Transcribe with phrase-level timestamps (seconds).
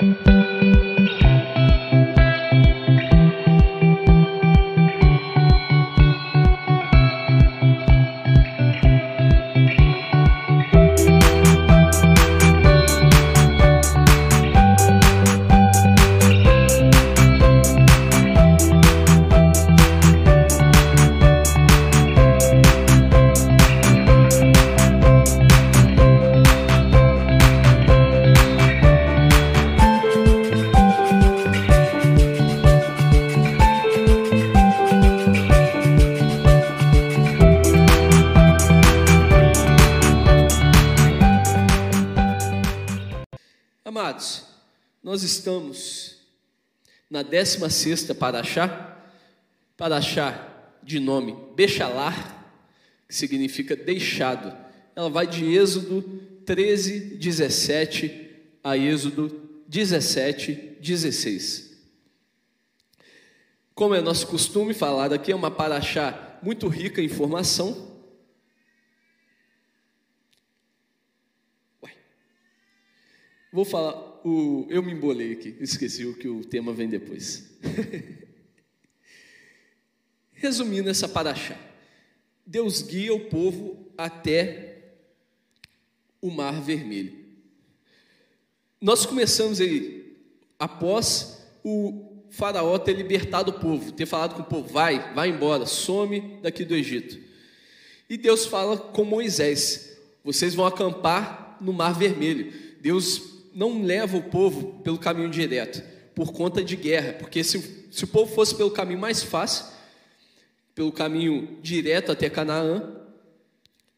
[0.00, 0.43] Amados,
[47.34, 48.96] na 16 Paraxá,
[49.76, 50.48] Paraxá
[50.82, 52.46] de nome Bechalar,
[53.08, 54.56] que significa deixado.
[54.94, 56.02] Ela vai de Êxodo
[56.46, 58.30] 13, 17
[58.62, 61.74] a Êxodo 17, 16.
[63.74, 67.92] Como é nosso costume falar aqui, é uma Paraxá muito rica em informação.
[73.52, 77.44] Vou falar, o, eu me embolei aqui, esqueci o que o tema vem depois.
[80.32, 81.58] Resumindo essa paraxá,
[82.46, 84.94] Deus guia o povo até
[86.22, 87.22] o Mar Vermelho.
[88.80, 90.16] Nós começamos aí,
[90.58, 95.66] após o faraó ter libertado o povo, ter falado com o povo, vai, vai embora,
[95.66, 97.18] some daqui do Egito.
[98.08, 102.52] E Deus fala com Moisés, vocês vão acampar no Mar Vermelho.
[102.80, 105.82] Deus não leva o povo pelo caminho direto,
[106.14, 109.66] por conta de guerra, porque se, se o povo fosse pelo caminho mais fácil,
[110.74, 113.00] pelo caminho direto até Canaã,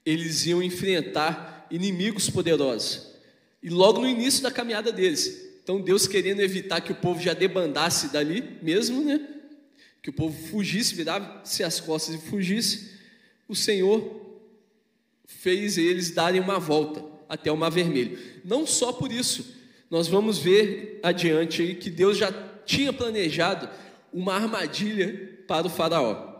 [0.04, 3.14] eles iam enfrentar inimigos poderosos.
[3.62, 5.44] E logo no início da caminhada deles.
[5.62, 9.26] Então Deus querendo evitar que o povo já debandasse dali mesmo, né?
[10.02, 12.92] Que o povo fugisse, virasse as costas e fugisse.
[13.48, 14.38] O Senhor
[15.26, 18.18] fez eles darem uma volta até o Mar Vermelho.
[18.44, 19.54] Não só por isso,
[19.90, 22.32] nós vamos ver adiante aí que Deus já
[22.64, 23.68] tinha planejado
[24.12, 26.34] uma armadilha para o Faraó.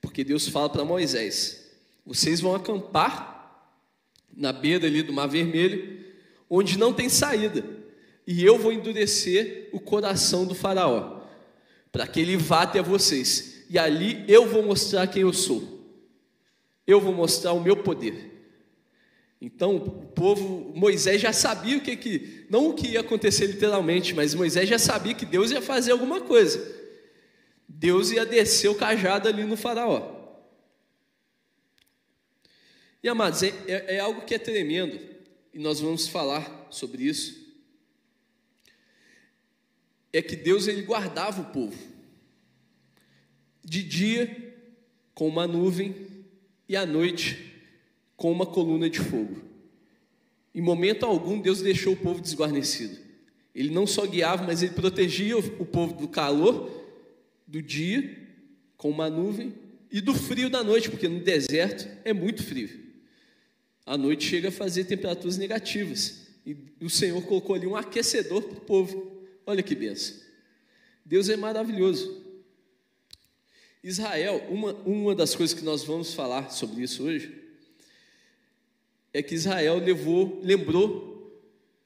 [0.00, 1.70] Porque Deus fala para Moisés:
[2.04, 3.32] vocês vão acampar
[4.34, 6.00] na beira ali do Mar Vermelho,
[6.48, 7.64] onde não tem saída,
[8.26, 11.20] e eu vou endurecer o coração do Faraó,
[11.90, 15.86] para que ele vá até vocês, e ali eu vou mostrar quem eu sou,
[16.86, 18.31] eu vou mostrar o meu poder.
[19.44, 24.14] Então, o povo, Moisés já sabia o que, que não o que ia acontecer literalmente,
[24.14, 26.64] mas Moisés já sabia que Deus ia fazer alguma coisa.
[27.66, 30.46] Deus ia descer o cajado ali no faraó.
[33.02, 34.96] E amados, é, é, é algo que é tremendo,
[35.52, 37.44] e nós vamos falar sobre isso.
[40.12, 41.76] É que Deus ele guardava o povo.
[43.64, 44.54] De dia
[45.12, 45.96] com uma nuvem
[46.68, 47.51] e à noite
[48.22, 49.42] com uma coluna de fogo.
[50.54, 52.96] Em momento algum, Deus deixou o povo desguarnecido.
[53.52, 56.70] Ele não só guiava, mas ele protegia o povo do calor
[57.48, 58.16] do dia,
[58.76, 59.52] com uma nuvem,
[59.90, 62.70] e do frio da noite, porque no deserto é muito frio.
[63.84, 66.28] A noite chega a fazer temperaturas negativas.
[66.46, 69.20] E o Senhor colocou ali um aquecedor para o povo.
[69.44, 70.16] Olha que benção.
[71.04, 72.22] Deus é maravilhoso.
[73.82, 77.41] Israel, uma, uma das coisas que nós vamos falar sobre isso hoje,
[79.12, 81.12] é que Israel levou, lembrou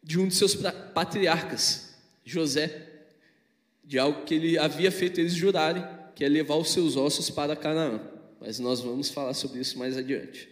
[0.03, 3.05] de um de seus patriarcas, José,
[3.85, 7.57] de algo que ele havia feito eles jurarem, que é levar os seus ossos para
[7.57, 8.01] Canaã.
[8.41, 10.49] Mas nós vamos falar sobre isso mais adiante.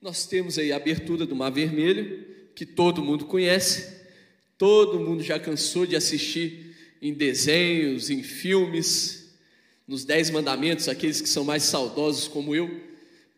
[0.00, 2.24] Nós temos aí a abertura do Mar Vermelho,
[2.54, 4.02] que todo mundo conhece,
[4.56, 9.23] todo mundo já cansou de assistir em desenhos, em filmes,
[9.86, 12.80] nos Dez Mandamentos, aqueles que são mais saudosos como eu,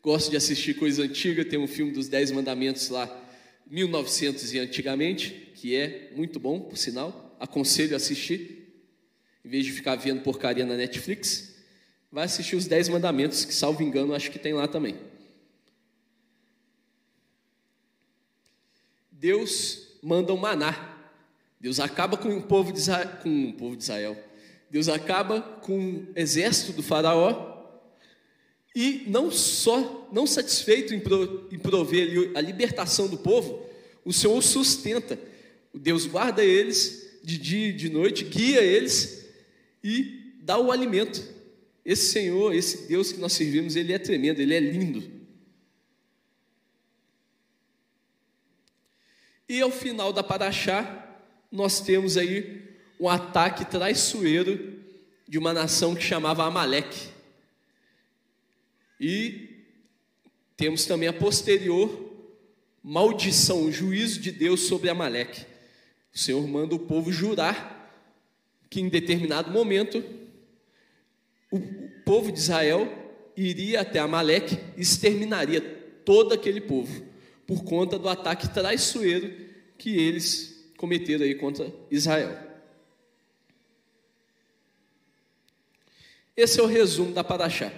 [0.03, 3.25] gosto de assistir coisa antiga, tem um filme dos Dez Mandamentos lá,
[3.67, 8.73] 1900 e antigamente, que é muito bom, por sinal, aconselho a assistir,
[9.45, 11.57] em vez de ficar vendo porcaria na Netflix,
[12.11, 14.97] vai assistir os Dez Mandamentos, que salvo engano, acho que tem lá também.
[19.11, 20.95] Deus manda um maná.
[21.59, 24.17] Deus acaba com o povo de Israel, com o povo de Israel,
[24.71, 27.57] Deus acaba com o exército do faraó
[28.75, 33.67] e não só, não satisfeito em, pro, em prover a libertação do povo,
[34.05, 35.19] o Senhor sustenta.
[35.73, 39.27] Deus guarda eles de dia e de noite, guia eles
[39.83, 41.23] e dá o alimento.
[41.85, 45.11] Esse Senhor, esse Deus que nós servimos, ele é tremendo, ele é lindo.
[49.49, 51.19] E ao final da Paraxá,
[51.51, 52.66] nós temos aí
[52.99, 54.77] um ataque traiçoeiro
[55.29, 57.09] de uma nação que chamava Amaleque.
[59.01, 59.65] E
[60.57, 62.05] temos também a posterior
[62.83, 65.45] maldição, o juízo de Deus sobre Amaleque.
[66.15, 67.75] O Senhor manda o povo jurar
[68.71, 70.03] que em determinado momento
[71.51, 71.61] o
[72.05, 72.91] povo de Israel
[73.37, 75.61] iria até Amaleque e exterminaria
[76.05, 77.05] todo aquele povo
[77.47, 79.33] por conta do ataque traiçoeiro
[79.77, 82.46] que eles cometeram aí contra Israel.
[86.37, 87.73] Esse é o resumo da Paraxá.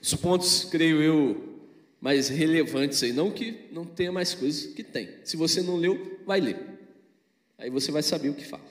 [0.00, 1.60] Os pontos, creio eu,
[2.00, 5.08] mais relevantes aí, não que não tenha mais coisas que tem.
[5.24, 6.58] Se você não leu, vai ler.
[7.58, 8.64] Aí você vai saber o que fala.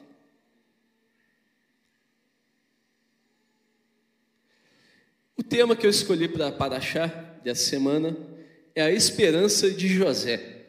[5.35, 7.07] O tema que eu escolhi para Paraxá
[7.43, 8.15] dessa semana
[8.75, 10.65] é a esperança de José.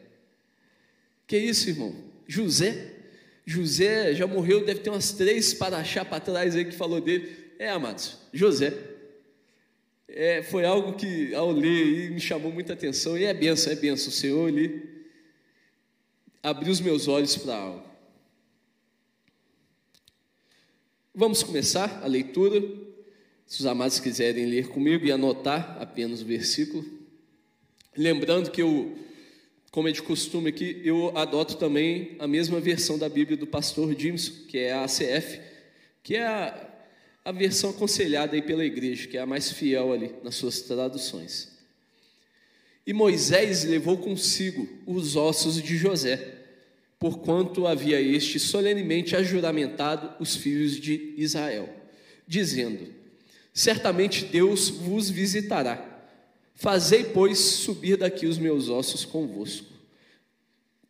[1.27, 1.95] Que isso, irmão?
[2.27, 2.93] José?
[3.45, 7.44] José já morreu, deve ter umas três Paraxá para trás aí que falou dele.
[7.57, 8.73] É, amados, José.
[10.07, 13.17] É, foi algo que, ao ler, me chamou muita atenção.
[13.17, 14.09] E é benção, é benção.
[14.09, 14.89] O Senhor, Ele
[16.43, 17.85] abriu os meus olhos para algo.
[21.13, 22.61] Vamos começar a leitura.
[23.45, 26.83] Se os amados quiserem ler comigo e anotar apenas o versículo.
[27.95, 28.97] Lembrando que eu,
[29.71, 33.97] como é de costume aqui, eu adoto também a mesma versão da Bíblia do pastor
[33.97, 35.39] Jameson, que é a ACF,
[36.03, 36.74] que é a,
[37.25, 41.51] a versão aconselhada aí pela igreja, que é a mais fiel ali nas suas traduções.
[42.85, 46.43] E Moisés levou consigo os ossos de José,
[46.99, 51.67] porquanto havia este solenemente ajuramentado os filhos de Israel,
[52.27, 52.93] dizendo:
[53.51, 55.93] Certamente Deus vos visitará.
[56.53, 59.73] Fazei, pois, subir daqui os meus ossos convosco.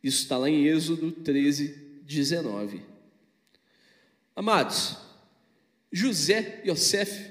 [0.02, 1.68] Isso está lá em Êxodo 13,
[2.04, 2.82] 19.
[4.36, 5.05] Amados,
[5.92, 7.30] José Yosef,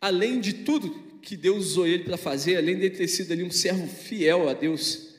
[0.00, 3.50] além de tudo que Deus usou ele para fazer, além de ter sido ali um
[3.50, 5.14] servo fiel a Deus,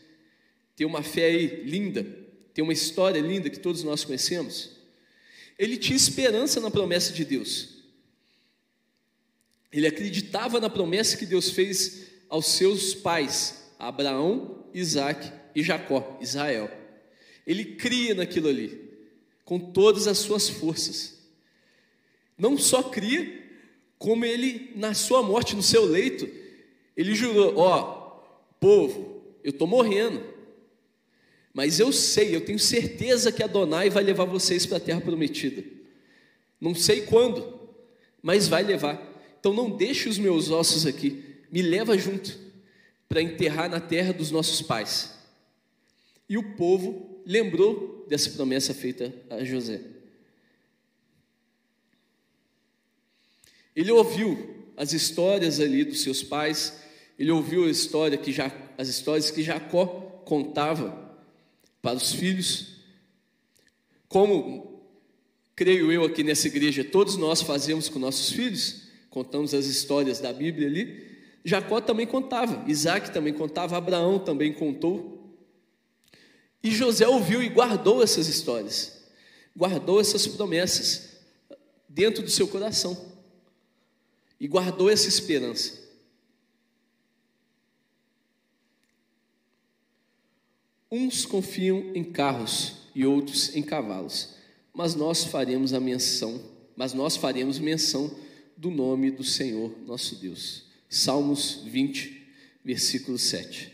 [0.75, 2.05] ter uma fé aí linda,
[2.53, 4.77] ter uma história linda que todos nós conhecemos,
[5.59, 7.83] ele tinha esperança na promessa de Deus.
[9.71, 16.71] Ele acreditava na promessa que Deus fez aos seus pais, Abraão, Isaac e Jacó, Israel.
[17.45, 18.79] Ele cria naquilo ali,
[19.43, 21.16] com todas as suas forças.
[22.37, 23.43] Não só cria,
[23.97, 26.29] como ele, na sua morte, no seu leito,
[26.95, 28.21] ele jurou: Ó,
[28.59, 30.23] povo, eu estou morrendo,
[31.53, 35.63] mas eu sei, eu tenho certeza que Adonai vai levar vocês para a terra prometida.
[36.61, 37.59] Não sei quando,
[38.21, 39.01] mas vai levar.
[39.39, 42.37] Então não deixe os meus ossos aqui, me leva junto
[43.07, 45.15] para enterrar na terra dos nossos pais.
[46.29, 49.81] E o povo lembrou dessa promessa feita a José.
[53.77, 56.79] Ele ouviu as histórias ali dos seus pais,
[57.17, 59.85] ele ouviu a história que já, as histórias que Jacó
[60.25, 61.15] contava
[61.79, 62.69] para os filhos.
[64.09, 64.81] Como
[65.55, 70.33] creio eu aqui nessa igreja, todos nós fazemos com nossos filhos, contamos as histórias da
[70.33, 71.15] Bíblia ali.
[71.45, 75.37] Jacó também contava, Isaac também contava, Abraão também contou.
[76.63, 79.03] E José ouviu e guardou essas histórias,
[79.55, 81.19] guardou essas promessas
[81.87, 83.15] dentro do seu coração
[84.39, 85.87] e guardou essa esperança.
[90.89, 94.35] Uns confiam em carros e outros em cavalos,
[94.73, 96.41] mas nós faremos a menção,
[96.75, 98.15] mas nós faremos menção
[98.55, 100.65] do nome do Senhor nosso Deus.
[100.89, 102.25] Salmos 20,
[102.63, 103.73] versículo 7.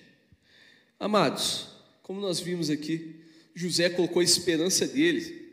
[0.99, 1.67] Amados,
[2.01, 3.15] como nós vimos aqui,
[3.53, 5.43] José colocou a esperança dele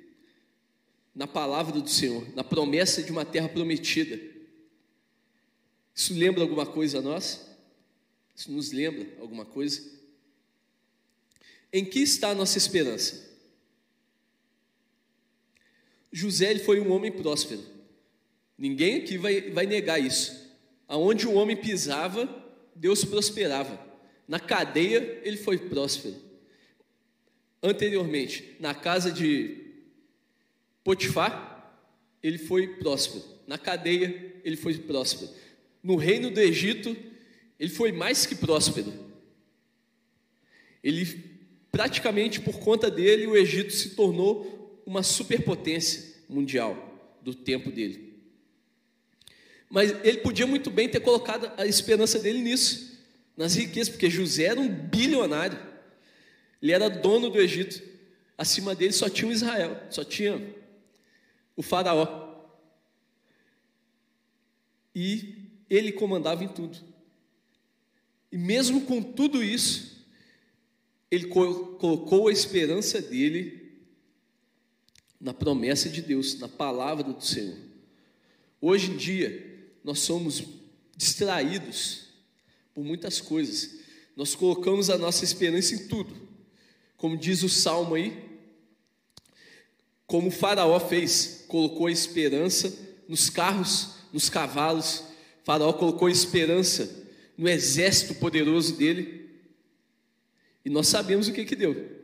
[1.15, 4.19] na palavra do Senhor, na promessa de uma terra prometida.
[6.01, 7.47] Isso lembra alguma coisa a nós?
[8.35, 9.87] Isso nos lembra alguma coisa?
[11.71, 13.31] Em que está a nossa esperança?
[16.11, 17.63] José ele foi um homem próspero.
[18.57, 20.51] Ninguém aqui vai, vai negar isso.
[20.89, 22.27] Aonde o homem pisava,
[22.75, 23.79] Deus prosperava.
[24.27, 26.17] Na cadeia, ele foi próspero.
[27.63, 29.67] Anteriormente, na casa de
[30.83, 31.79] Potifar,
[32.23, 33.23] ele foi próspero.
[33.47, 35.31] Na cadeia, ele foi próspero
[35.83, 36.97] no reino do Egito,
[37.59, 38.93] ele foi mais que próspero.
[40.83, 41.07] Ele,
[41.71, 46.91] praticamente por conta dele, o Egito se tornou uma superpotência mundial
[47.23, 48.11] do tempo dele.
[49.69, 52.99] Mas ele podia muito bem ter colocado a esperança dele nisso,
[53.37, 55.59] nas riquezas, porque José era um bilionário.
[56.61, 57.81] Ele era dono do Egito.
[58.37, 60.43] Acima dele só tinha o Israel, só tinha
[61.55, 62.29] o Faraó.
[64.95, 65.40] E
[65.71, 66.77] ele comandava em tudo.
[68.31, 70.05] E mesmo com tudo isso,
[71.11, 73.61] ele colocou a esperança dele
[75.21, 77.57] na promessa de Deus, na palavra do Senhor.
[78.61, 80.43] Hoje em dia, nós somos
[80.97, 82.09] distraídos
[82.75, 83.81] por muitas coisas.
[84.17, 86.15] Nós colocamos a nossa esperança em tudo.
[86.97, 88.31] Como diz o salmo aí,
[90.07, 92.77] como o Faraó fez, colocou a esperança
[93.09, 95.05] nos carros, nos cavalos.
[95.45, 99.31] Faraó colocou esperança no exército poderoso dele.
[100.65, 102.01] E nós sabemos o que que deu.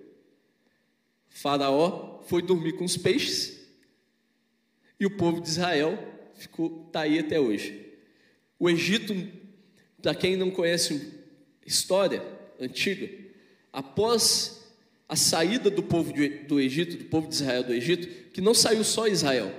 [1.28, 3.56] Faraó foi dormir com os peixes
[4.98, 5.98] e o povo de Israel
[6.34, 7.92] ficou tá aí até hoje.
[8.58, 9.14] O Egito,
[10.00, 11.12] para quem não conhece
[11.66, 12.24] história
[12.58, 13.10] antiga,
[13.72, 14.64] após
[15.08, 16.12] a saída do povo
[16.48, 19.54] do Egito, do povo de Israel do Egito, que não saiu só Israel,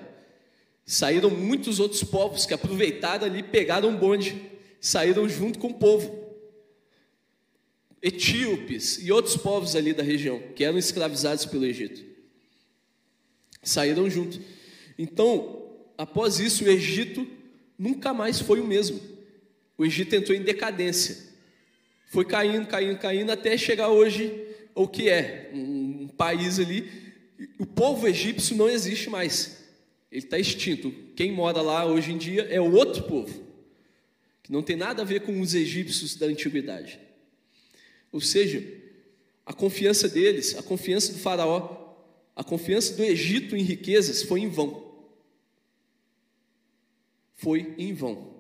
[0.87, 6.25] saíram muitos outros povos que aproveitaram ali, pegaram um bonde saíram junto com o povo.
[8.01, 12.05] Etíopes e outros povos ali da região, que eram escravizados pelo Egito.
[13.61, 14.39] Saíram junto.
[14.97, 15.67] Então,
[15.97, 17.27] após isso, o Egito
[17.77, 18.99] nunca mais foi o mesmo.
[19.77, 21.27] O Egito entrou em decadência.
[22.09, 26.89] Foi caindo, caindo, caindo, até chegar hoje o que é um, país ali.
[27.59, 29.66] O povo egípcio não existe mais.
[30.17, 30.91] Ele está extinto.
[31.15, 33.45] Quem mora lá hoje em dia é outro povo
[34.41, 36.99] que não tem nada a ver com os egípcios da antiguidade.
[38.11, 38.65] Ou seja,
[39.45, 41.93] a confiança deles, a confiança do Faraó,
[42.35, 44.91] a confiança do Egito em riquezas foi em vão.
[47.35, 48.33] Foi em vão.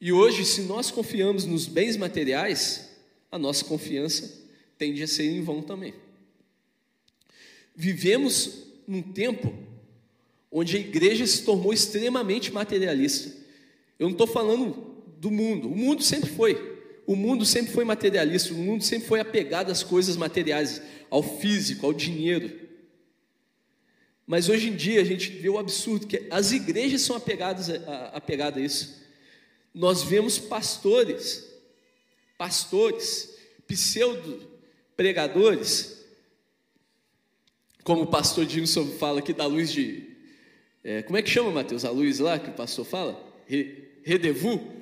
[0.00, 2.90] E hoje, se nós confiamos nos bens materiais,
[3.30, 5.94] a nossa confiança tende a ser em vão também.
[7.76, 9.69] Vivemos num tempo
[10.50, 13.36] onde a igreja se tornou extremamente materialista.
[13.98, 15.68] Eu não estou falando do mundo.
[15.68, 16.80] O mundo sempre foi.
[17.06, 18.52] O mundo sempre foi materialista.
[18.52, 22.68] O mundo sempre foi apegado às coisas materiais, ao físico, ao dinheiro.
[24.26, 28.10] Mas hoje em dia a gente vê o absurdo que as igrejas são apegadas a,
[28.14, 29.00] apegadas a isso.
[29.74, 31.46] Nós vemos pastores,
[32.38, 34.50] pastores, pseudo
[35.00, 36.04] pregadores,
[37.82, 40.09] como o pastor Dilson fala aqui da luz de.
[40.82, 41.84] É, como é que chama, Mateus?
[41.84, 43.22] A luz lá que o pastor fala?
[44.02, 44.72] Redevu,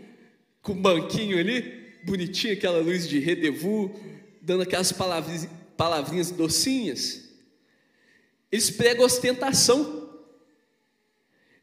[0.62, 3.99] com um banquinho ali, bonitinho, aquela luz de Redevu,
[4.40, 7.28] dando aquelas palavrinhas, palavrinhas docinhas.
[8.50, 10.11] Eles pregam ostentação,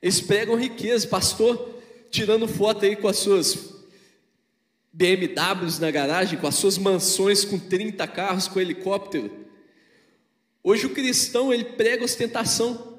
[0.02, 1.76] eles pregam riqueza, pastor
[2.16, 3.76] tirando foto aí com as suas
[4.94, 9.46] BMWs na garagem, com as suas mansões com 30 carros, com helicóptero.
[10.64, 12.95] Hoje o cristão ele prega ostentação,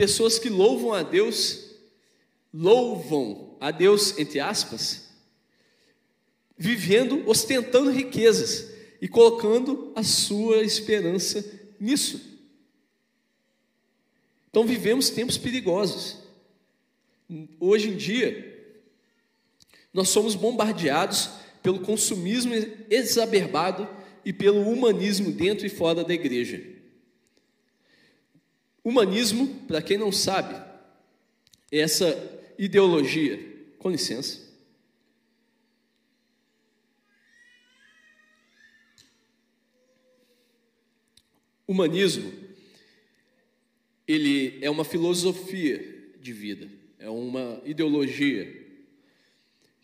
[0.00, 1.68] pessoas que louvam a Deus
[2.50, 5.10] louvam a Deus, entre aspas,
[6.56, 11.44] vivendo, ostentando riquezas e colocando a sua esperança
[11.78, 12.18] nisso.
[14.48, 16.16] Então vivemos tempos perigosos.
[17.60, 18.74] Hoje em dia,
[19.92, 21.28] nós somos bombardeados
[21.62, 22.54] pelo consumismo
[22.88, 23.86] exacerbado
[24.24, 26.79] e pelo humanismo dentro e fora da igreja.
[28.90, 30.52] Humanismo, para quem não sabe,
[31.70, 32.12] é essa
[32.58, 33.38] ideologia.
[33.78, 34.50] Com licença.
[41.68, 42.32] Humanismo,
[44.08, 46.68] ele é uma filosofia de vida,
[46.98, 48.66] é uma ideologia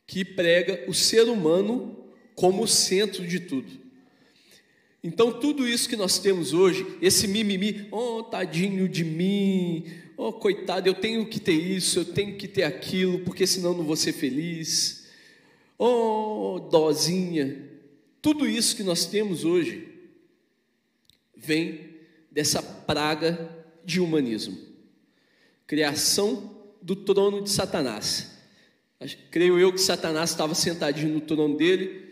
[0.05, 3.86] que prega o ser humano como centro de tudo.
[5.07, 9.87] Então, tudo isso que nós temos hoje, esse mimimi, oh, tadinho de mim,
[10.17, 13.85] oh, coitado, eu tenho que ter isso, eu tenho que ter aquilo, porque senão não
[13.85, 15.07] vou ser feliz.
[15.79, 17.71] Oh, dozinha.
[18.21, 19.87] Tudo isso que nós temos hoje
[21.37, 21.91] vem
[22.29, 24.59] dessa praga de humanismo.
[25.69, 28.33] Criação do trono de Satanás.
[29.31, 32.09] Creio eu que Satanás estava sentadinho no trono dele,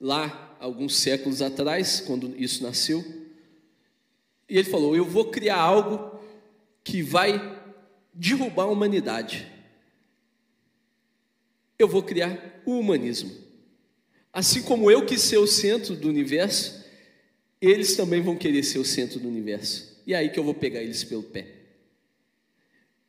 [0.00, 3.04] lá alguns séculos atrás, quando isso nasceu.
[4.48, 6.18] E ele falou: Eu vou criar algo
[6.82, 7.58] que vai
[8.12, 9.46] derrubar a humanidade.
[11.78, 13.30] Eu vou criar o humanismo.
[14.32, 16.84] Assim como eu quis ser o centro do universo,
[17.60, 20.02] eles também vão querer ser o centro do universo.
[20.06, 21.46] E é aí que eu vou pegar eles pelo pé.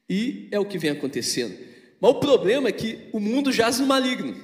[0.10, 1.58] E é o que vem acontecendo.
[2.00, 4.36] Mas o problema é que o mundo jaz no maligno.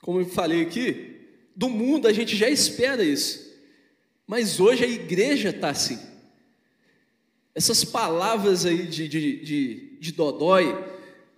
[0.00, 1.13] Como eu falei aqui,
[1.54, 3.52] do mundo a gente já espera isso.
[4.26, 5.98] Mas hoje a igreja está assim.
[7.54, 10.76] Essas palavras aí de, de, de, de Dodói,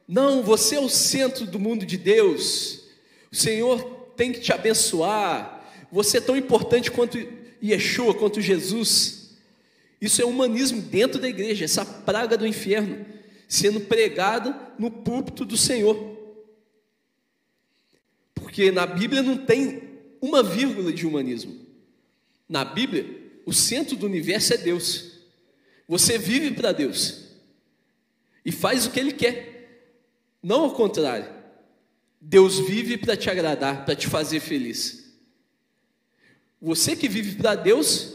[0.09, 2.85] não, você é o centro do mundo de Deus,
[3.31, 3.83] o Senhor
[4.17, 7.19] tem que te abençoar, você é tão importante quanto
[7.63, 9.37] Yeshua, quanto Jesus.
[10.01, 13.05] Isso é humanismo dentro da igreja, essa praga do inferno
[13.49, 16.17] sendo pregada no púlpito do Senhor.
[18.35, 19.86] Porque na Bíblia não tem
[20.27, 21.65] uma vírgula de humanismo.
[22.49, 23.07] Na Bíblia,
[23.47, 25.21] o centro do universo é Deus.
[25.89, 27.27] Você vive para Deus
[28.45, 29.95] e faz o que Ele quer,
[30.43, 31.33] não ao contrário.
[32.21, 35.15] Deus vive para te agradar, para te fazer feliz.
[36.61, 38.15] Você que vive para Deus,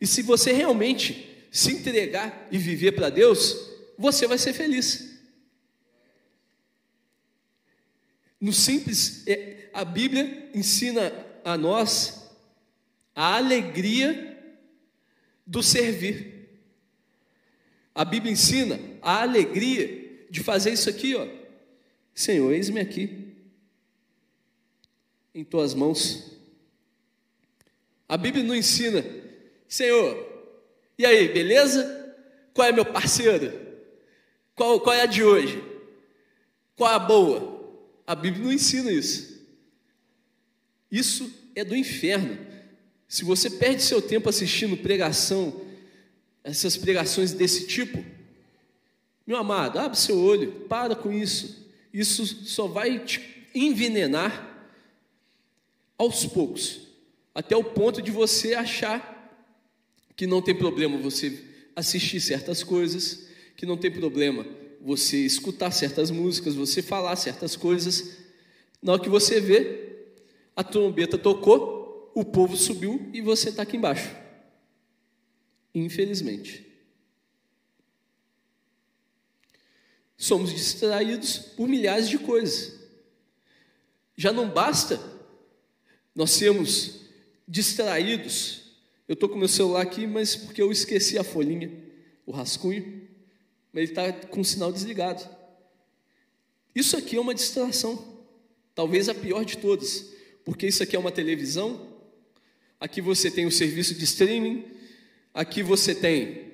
[0.00, 3.56] e se você realmente se entregar e viver para Deus,
[3.96, 5.14] você vai ser feliz.
[8.40, 12.24] No simples, é, a Bíblia ensina a nós
[13.14, 14.36] a alegria
[15.46, 16.48] do servir.
[17.94, 21.28] A Bíblia ensina a alegria de fazer isso aqui, ó.
[22.12, 23.34] Senhor, eis-me aqui,
[25.34, 26.32] em tuas mãos.
[28.08, 29.04] A Bíblia não ensina,
[29.68, 30.34] Senhor,
[30.98, 32.14] e aí, beleza?
[32.52, 33.52] Qual é meu parceiro?
[34.54, 35.62] Qual, qual é a de hoje?
[36.76, 37.54] Qual é a boa?
[38.06, 39.33] A Bíblia não ensina isso.
[40.90, 42.38] Isso é do inferno.
[43.08, 45.60] Se você perde seu tempo assistindo pregação,
[46.42, 48.04] essas pregações desse tipo,
[49.26, 51.66] meu amado, abre seu olho, para com isso.
[51.92, 54.52] Isso só vai te envenenar
[55.96, 56.88] aos poucos,
[57.34, 59.12] até o ponto de você achar
[60.16, 61.42] que não tem problema você
[61.74, 63.26] assistir certas coisas,
[63.56, 64.46] que não tem problema
[64.80, 68.18] você escutar certas músicas, você falar certas coisas.
[68.82, 69.83] Na hora que você vê,
[70.54, 74.14] a trombeta tocou, o povo subiu e você está aqui embaixo.
[75.74, 76.64] Infelizmente.
[80.16, 82.78] Somos distraídos por milhares de coisas.
[84.16, 85.00] Já não basta
[86.14, 87.00] nós sermos
[87.48, 88.62] distraídos.
[89.08, 91.70] Eu estou com meu celular aqui, mas porque eu esqueci a folhinha,
[92.24, 93.04] o rascunho
[93.74, 95.28] mas ele está com o sinal desligado.
[96.72, 98.22] Isso aqui é uma distração,
[98.72, 100.13] talvez a pior de todas,
[100.44, 101.88] porque isso aqui é uma televisão,
[102.78, 104.64] aqui você tem o serviço de streaming,
[105.32, 106.52] aqui você tem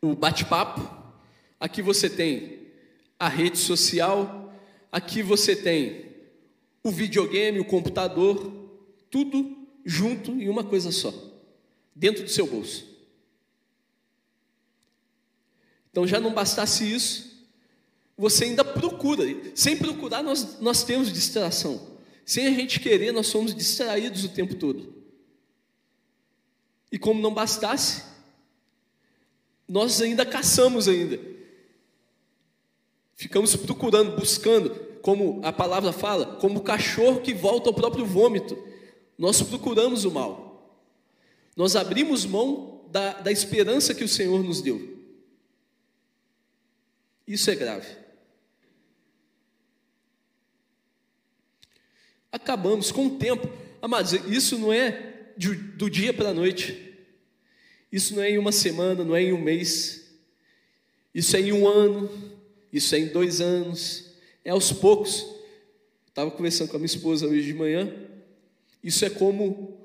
[0.00, 0.80] o bate-papo,
[1.58, 2.68] aqui você tem
[3.18, 4.52] a rede social,
[4.90, 6.12] aqui você tem
[6.82, 8.52] o videogame, o computador,
[9.10, 11.14] tudo junto em uma coisa só,
[11.94, 12.92] dentro do seu bolso.
[15.90, 17.32] Então já não bastasse isso,
[18.16, 19.24] você ainda procura.
[19.54, 21.91] Sem procurar, nós, nós temos distração.
[22.24, 24.94] Sem a gente querer, nós somos distraídos o tempo todo.
[26.90, 28.04] E como não bastasse,
[29.68, 31.18] nós ainda caçamos ainda.
[33.14, 38.56] Ficamos procurando, buscando, como a palavra fala, como o cachorro que volta ao próprio vômito.
[39.16, 40.78] Nós procuramos o mal.
[41.56, 44.98] Nós abrimos mão da, da esperança que o Senhor nos deu.
[47.26, 48.01] Isso é grave.
[52.32, 53.46] Acabamos com o tempo.
[53.82, 55.12] Amados, isso não é
[55.76, 56.94] do dia para a noite.
[57.92, 60.10] Isso não é em uma semana, não é em um mês.
[61.14, 62.10] Isso é em um ano.
[62.72, 64.14] Isso é em dois anos.
[64.42, 65.26] É aos poucos.
[66.08, 67.92] Estava conversando com a minha esposa hoje de manhã.
[68.82, 69.78] Isso é como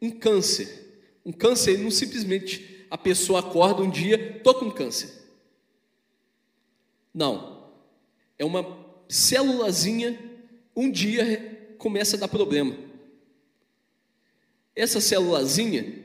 [0.00, 0.68] um câncer.
[1.24, 5.10] Um câncer, não simplesmente a pessoa acorda um dia, estou com câncer.
[7.14, 7.64] Não.
[8.38, 10.18] É uma célulazinha,
[10.76, 11.53] um dia
[11.84, 12.74] começa a dar problema.
[14.74, 16.02] Essa célulazinha,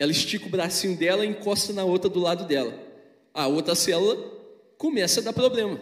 [0.00, 2.76] ela estica o bracinho dela e encosta na outra do lado dela.
[3.32, 4.16] A outra célula
[4.76, 5.78] começa a dar problema.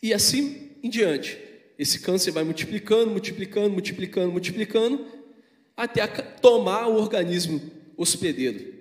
[0.00, 1.36] E assim em diante.
[1.76, 5.04] Esse câncer vai multiplicando, multiplicando, multiplicando, multiplicando,
[5.76, 7.60] até tomar o organismo
[7.96, 8.72] hospedeiro.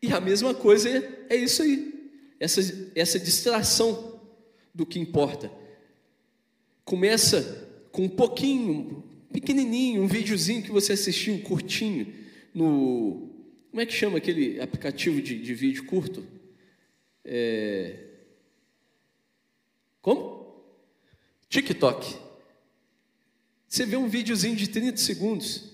[0.00, 0.88] E a mesma coisa
[1.28, 1.92] é, isso aí
[2.38, 2.60] essa,
[2.94, 4.20] essa distração
[4.72, 5.50] do que importa.
[6.92, 9.02] Começa com um pouquinho,
[9.32, 12.12] pequenininho, um videozinho que você assistiu, curtinho,
[12.54, 13.30] no.
[13.70, 16.22] Como é que chama aquele aplicativo de, de vídeo curto?
[17.24, 17.96] É,
[20.02, 20.54] como?
[21.48, 22.14] TikTok.
[23.66, 25.70] Você vê um videozinho de 30 segundos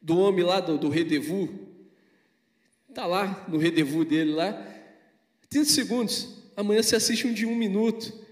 [0.00, 1.50] do homem lá do, do Redevous,
[2.88, 4.52] está lá no Redevous dele lá,
[5.48, 6.44] 30 segundos.
[6.56, 8.23] Amanhã você assiste um de um minuto,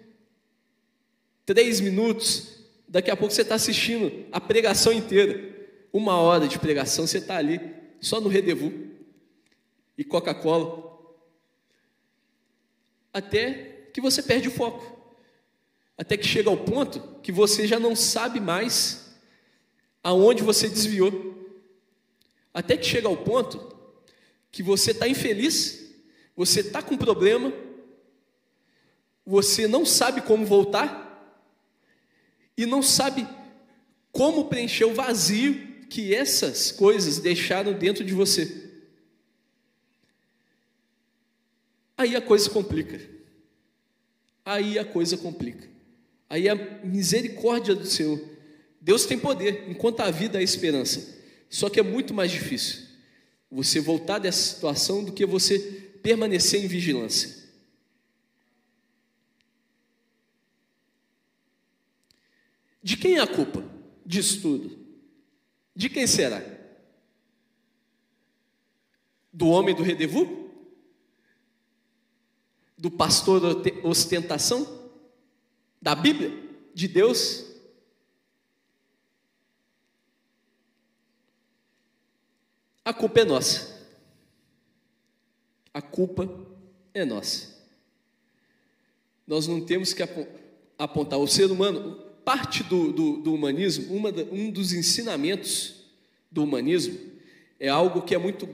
[1.44, 2.58] três minutos.
[2.88, 5.50] Daqui a pouco você está assistindo a pregação inteira.
[5.92, 7.60] uma hora de pregação, você está ali,
[8.00, 8.72] só no redevu
[9.96, 10.90] e Coca-Cola,
[13.12, 15.14] até que você perde o foco,
[15.98, 19.14] até que chega ao ponto que você já não sabe mais
[20.02, 21.38] aonde você desviou,
[22.54, 23.76] até que chega ao ponto
[24.50, 25.94] que você está infeliz,
[26.34, 27.52] você está com problema,
[29.24, 31.01] você não sabe como voltar
[32.56, 33.26] e não sabe
[34.10, 35.54] como preencher o vazio
[35.88, 38.70] que essas coisas deixaram dentro de você.
[41.96, 43.00] Aí a coisa complica.
[44.44, 45.68] Aí a coisa complica.
[46.28, 48.20] Aí a misericórdia do Senhor.
[48.80, 51.20] Deus tem poder, enquanto a vida há esperança.
[51.48, 52.82] Só que é muito mais difícil
[53.50, 55.58] você voltar dessa situação do que você
[56.02, 57.41] permanecer em vigilância.
[62.82, 63.64] De quem é a culpa
[64.04, 64.78] disso tudo?
[65.74, 66.42] De quem será?
[69.32, 70.50] Do homem do redevu?
[72.76, 74.90] Do pastor da ostentação?
[75.80, 76.30] Da Bíblia?
[76.74, 77.46] De Deus?
[82.84, 83.80] A culpa é nossa.
[85.72, 86.28] A culpa
[86.92, 87.52] é nossa.
[89.26, 90.02] Nós não temos que
[90.76, 95.84] apontar o ser humano, parte do, do, do humanismo, uma, um dos ensinamentos
[96.30, 96.98] do humanismo
[97.58, 98.48] é algo que é muito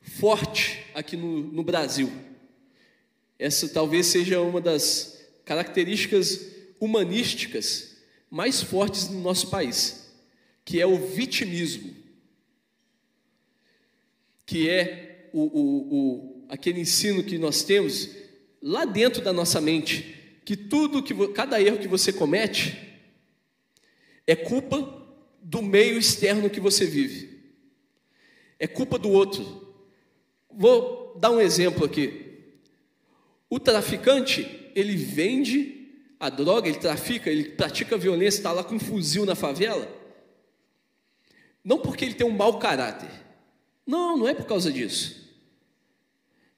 [0.00, 2.10] forte aqui no, no Brasil.
[3.38, 6.46] Essa talvez seja uma das características
[6.80, 7.96] humanísticas
[8.30, 10.10] mais fortes no nosso país,
[10.64, 11.94] que é o vitimismo,
[14.46, 18.08] que é o, o, o, aquele ensino que nós temos
[18.62, 23.00] lá dentro da nossa mente, que tudo que cada erro que você comete
[24.26, 25.02] é culpa
[25.42, 27.42] do meio externo que você vive.
[28.58, 29.74] É culpa do outro.
[30.50, 32.30] Vou dar um exemplo aqui.
[33.50, 35.82] O traficante, ele vende
[36.18, 39.88] a droga, ele trafica, ele pratica violência, está lá com um fuzil na favela.
[41.64, 43.10] Não porque ele tem um mau caráter.
[43.86, 45.22] Não, não é por causa disso.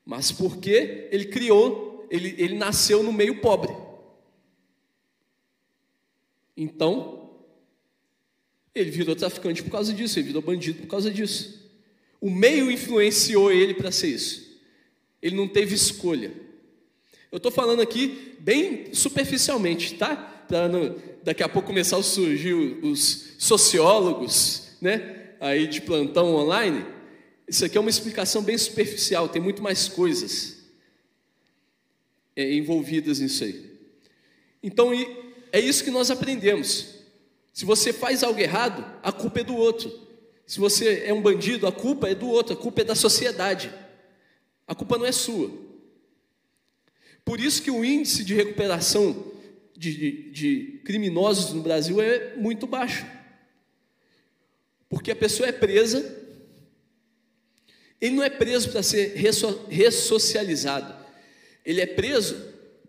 [0.04, 3.74] Mas porque ele criou ele, ele nasceu no meio pobre.
[6.56, 7.30] Então,
[8.74, 11.62] ele virou traficante por causa disso, ele virou bandido por causa disso.
[12.20, 14.58] O meio influenciou ele para ser isso.
[15.20, 16.32] Ele não teve escolha.
[17.30, 20.16] Eu estou falando aqui bem superficialmente, tá?
[20.16, 20.68] Para
[21.22, 25.34] daqui a pouco começar a surgir os sociólogos, né?
[25.40, 26.84] Aí de plantão online.
[27.48, 30.63] Isso aqui é uma explicação bem superficial, tem muito mais coisas
[32.36, 33.72] é, envolvidas nisso aí.
[34.62, 34.90] Então,
[35.52, 36.94] é isso que nós aprendemos.
[37.52, 39.92] Se você faz algo errado, a culpa é do outro.
[40.46, 43.72] Se você é um bandido, a culpa é do outro, a culpa é da sociedade.
[44.66, 45.50] A culpa não é sua.
[47.24, 49.32] Por isso que o índice de recuperação
[49.76, 53.06] de, de, de criminosos no Brasil é muito baixo.
[54.88, 56.22] Porque a pessoa é presa,
[58.00, 59.14] ele não é preso para ser
[59.68, 61.03] ressocializado.
[61.64, 62.37] Ele é preso,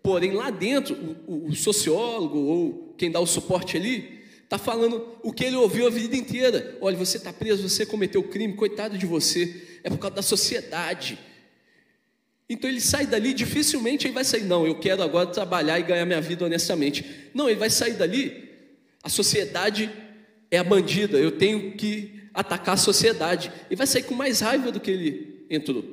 [0.02, 0.94] porém lá dentro,
[1.26, 5.86] o, o sociólogo ou quem dá o suporte ali, está falando o que ele ouviu
[5.86, 6.76] a vida inteira.
[6.80, 11.18] Olha, você está preso, você cometeu crime, coitado de você, é por causa da sociedade.
[12.48, 16.06] Então ele sai dali, dificilmente ele vai sair, não, eu quero agora trabalhar e ganhar
[16.06, 17.04] minha vida honestamente.
[17.34, 18.48] Não, ele vai sair dali,
[19.02, 19.90] a sociedade
[20.50, 23.50] é a bandida, eu tenho que atacar a sociedade.
[23.68, 25.84] E vai sair com mais raiva do que ele entrou.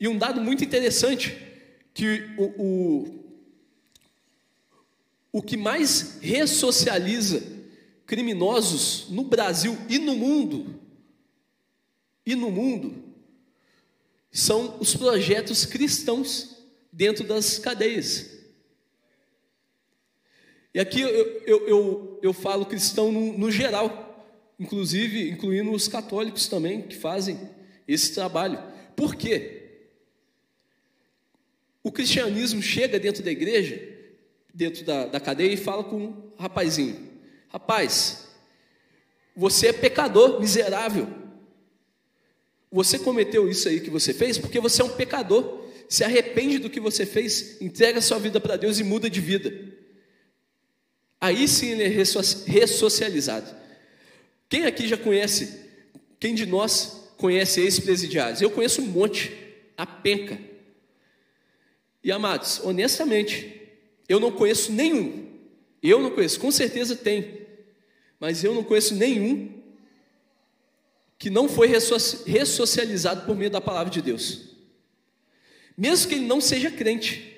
[0.00, 1.36] E um dado muito interessante,
[1.92, 3.24] que o, o,
[5.32, 7.42] o que mais ressocializa
[8.06, 10.80] criminosos no Brasil e no mundo,
[12.24, 12.94] e no mundo,
[14.30, 16.56] são os projetos cristãos
[16.92, 18.38] dentro das cadeias.
[20.72, 24.24] E aqui eu, eu, eu, eu falo cristão no, no, geral,
[24.60, 27.38] inclusive incluindo os católicos também, que fazem
[27.86, 28.62] esse trabalho.
[28.94, 29.57] Por quê?
[31.88, 33.82] O cristianismo chega dentro da igreja,
[34.52, 36.98] dentro da, da cadeia, e fala com um rapazinho:
[37.48, 38.28] Rapaz,
[39.34, 41.08] você é pecador, miserável.
[42.70, 45.64] Você cometeu isso aí que você fez porque você é um pecador.
[45.88, 49.50] Se arrepende do que você fez, entrega sua vida para Deus e muda de vida.
[51.18, 53.56] Aí sim ele é ressocializado.
[54.46, 55.58] Quem aqui já conhece?
[56.20, 58.42] Quem de nós conhece ex-presidiários?
[58.42, 59.32] Eu conheço um monte,
[59.74, 60.47] a penca.
[62.02, 63.60] E amados, honestamente,
[64.08, 65.28] eu não conheço nenhum.
[65.82, 67.46] Eu não conheço, com certeza tem.
[68.18, 69.58] mas eu não conheço nenhum
[71.18, 71.68] que não foi
[72.26, 74.56] ressocializado por meio da palavra de Deus.
[75.76, 77.36] Mesmo que ele não seja crente.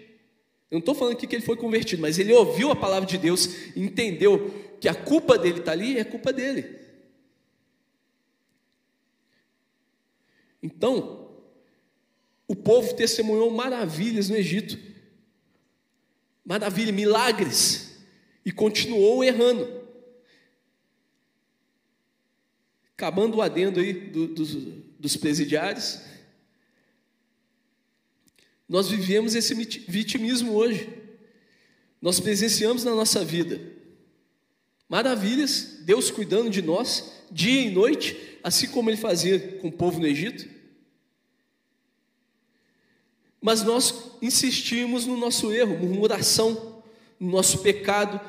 [0.71, 3.19] Eu não estou falando aqui que ele foi convertido, mas ele ouviu a palavra de
[3.19, 6.79] Deus entendeu que a culpa dele está ali é culpa dele.
[10.63, 11.20] Então,
[12.51, 14.77] o povo testemunhou maravilhas no Egito,
[16.45, 17.97] maravilha, milagres,
[18.45, 19.69] e continuou errando.
[22.97, 24.57] Acabando o adendo aí do, dos,
[24.99, 26.01] dos presidiários,
[28.69, 30.93] nós vivemos esse vitimismo hoje.
[32.03, 33.61] Nós presenciamos na nossa vida
[34.89, 40.01] maravilhas, Deus cuidando de nós, dia e noite, assim como Ele fazia com o povo
[40.01, 40.59] no Egito.
[43.41, 46.83] Mas nós insistimos no nosso erro, murmuração,
[47.19, 48.21] no nosso pecado,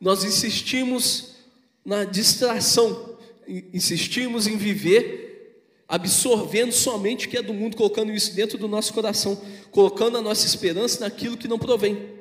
[0.00, 1.36] nós insistimos
[1.84, 3.18] na distração,
[3.72, 5.30] insistimos em viver
[5.90, 9.42] absorvendo somente o que é do mundo, colocando isso dentro do nosso coração,
[9.72, 12.20] colocando a nossa esperança naquilo que não provém.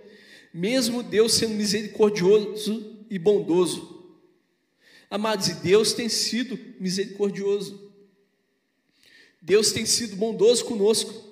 [0.52, 4.08] Mesmo Deus sendo misericordioso e bondoso.
[5.08, 7.91] Amados, e Deus tem sido misericordioso.
[9.39, 11.29] Deus tem sido bondoso conosco.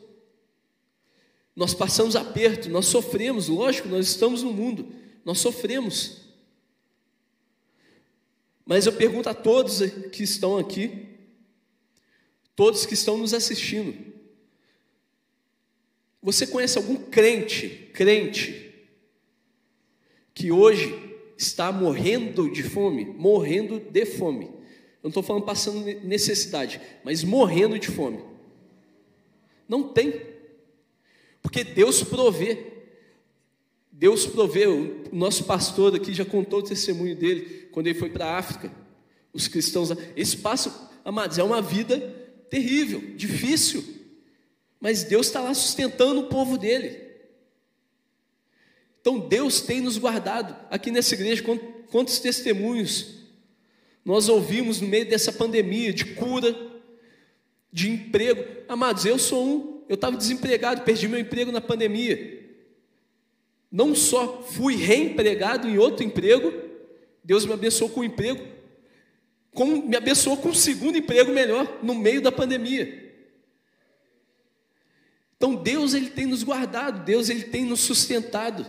[1.58, 4.94] Nós passamos aperto, nós sofremos, lógico, nós estamos no mundo,
[5.26, 6.22] nós sofremos.
[8.64, 9.80] Mas eu pergunto a todos
[10.12, 11.08] que estão aqui,
[12.56, 13.98] todos que estão nos assistindo.
[16.22, 18.76] Você conhece algum crente, crente,
[20.36, 20.94] que hoje
[21.36, 24.46] está morrendo de fome, morrendo de fome?
[24.46, 28.24] Eu não estou falando passando necessidade, mas morrendo de fome.
[29.68, 30.37] Não tem,
[31.42, 32.74] porque Deus provê.
[33.92, 34.68] Deus provê.
[34.68, 38.72] O nosso pastor aqui já contou o testemunho dele quando ele foi para a África.
[39.34, 40.74] Os cristãos, eles passam,
[41.04, 42.00] amados, é uma vida
[42.50, 43.84] terrível, difícil,
[44.80, 47.08] mas Deus está lá sustentando o povo dele.
[49.02, 50.56] Então Deus tem nos guardado.
[50.70, 51.44] Aqui nessa igreja,
[51.90, 53.18] quantos testemunhos
[54.04, 56.56] nós ouvimos no meio dessa pandemia de cura,
[57.72, 58.44] de emprego.
[58.68, 62.46] Amados, eu sou um, eu estava desempregado, perdi meu emprego na pandemia.
[63.72, 66.54] Não só fui reempregado em outro emprego,
[67.24, 68.58] Deus me abençoou com um emprego
[69.58, 73.12] como me abençoou com um segundo emprego melhor no meio da pandemia.
[75.36, 78.68] Então Deus ele tem nos guardado, Deus ele tem nos sustentado.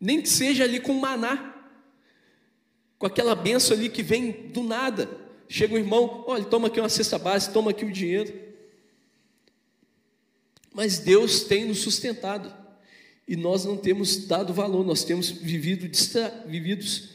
[0.00, 1.54] Nem que seja ali com maná,
[2.98, 5.06] com aquela benção ali que vem do nada.
[5.50, 8.32] Chega um irmão, olha, toma aqui uma cesta base, toma aqui o dinheiro.
[10.74, 12.52] Mas Deus tem nos sustentado.
[13.26, 17.10] E nós não temos dado valor, nós temos vivido distra, vividos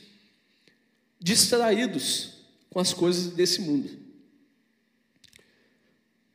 [1.19, 3.89] distraídos com as coisas desse mundo.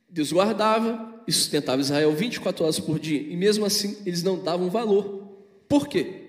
[0.08, 4.70] Deus guardava e sustentava Israel 24 horas por dia, e mesmo assim eles não davam
[4.70, 5.42] valor.
[5.68, 6.20] Por quê?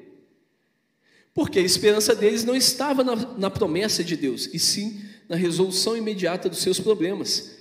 [1.33, 5.97] Porque a esperança deles não estava na, na promessa de Deus, e sim na resolução
[5.97, 7.57] imediata dos seus problemas.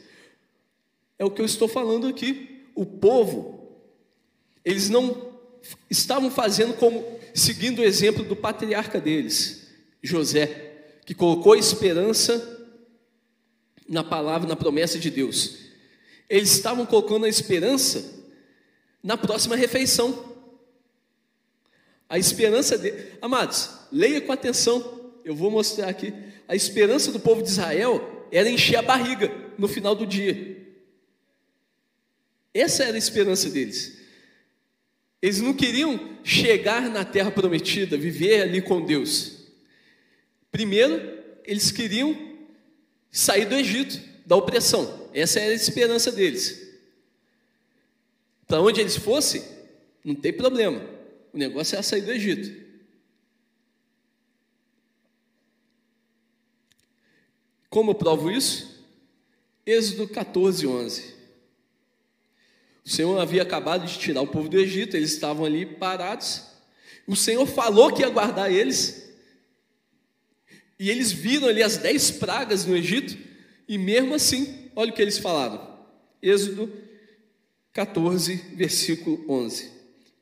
[1.18, 2.53] É o que eu estou falando aqui.
[2.74, 3.78] O povo,
[4.64, 5.32] eles não
[5.88, 9.68] estavam fazendo como, seguindo o exemplo do patriarca deles,
[10.02, 10.72] José
[11.04, 12.50] que colocou esperança
[13.88, 15.58] na palavra, na promessa de Deus.
[16.28, 18.24] Eles estavam colocando a esperança
[19.02, 20.32] na próxima refeição.
[22.08, 25.12] A esperança de, amados, leia com atenção.
[25.24, 26.14] Eu vou mostrar aqui.
[26.48, 30.63] A esperança do povo de Israel era encher a barriga no final do dia.
[32.54, 33.98] Essa era a esperança deles.
[35.20, 39.48] Eles não queriam chegar na terra prometida, viver ali com Deus.
[40.52, 42.38] Primeiro, eles queriam
[43.10, 45.10] sair do Egito, da opressão.
[45.12, 46.62] Essa era a esperança deles.
[48.46, 49.42] Para onde eles fossem,
[50.04, 50.80] não tem problema.
[51.32, 52.64] O negócio era sair do Egito.
[57.68, 58.86] Como eu provo isso?
[59.66, 61.13] Êxodo 14, 11.
[62.84, 66.42] O Senhor havia acabado de tirar o povo do Egito, eles estavam ali parados.
[67.06, 69.10] O Senhor falou que ia guardar eles,
[70.78, 73.16] e eles viram ali as dez pragas no Egito,
[73.66, 75.74] e mesmo assim, olha o que eles falaram.
[76.22, 76.70] Êxodo
[77.72, 79.70] 14, versículo 11.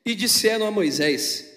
[0.04, 1.52] E disseram a Moisés: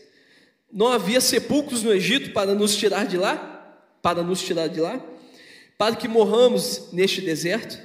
[0.71, 3.81] Não havia sepulcros no Egito para nos tirar de lá?
[4.01, 5.03] Para nos tirar de lá?
[5.77, 7.79] Para que morramos neste deserto?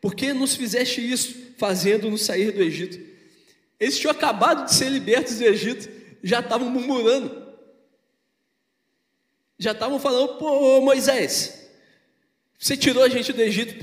[0.00, 2.98] Por que nos fizeste isso, fazendo-nos sair do Egito?
[3.78, 5.88] Eles tinham acabado de ser libertos do Egito,
[6.22, 7.46] já estavam murmurando.
[9.58, 11.68] já estavam falando, pô, Moisés,
[12.58, 13.74] você tirou a gente do Egito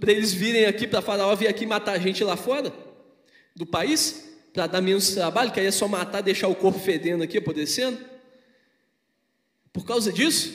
[0.00, 2.72] para eles virem aqui, para Faraó vir aqui matar a gente lá fora
[3.54, 7.22] do país, para dar menos trabalho, que aí é só matar, deixar o corpo fedendo
[7.22, 7.98] aqui, apodrecendo?
[9.72, 10.54] Por causa disso?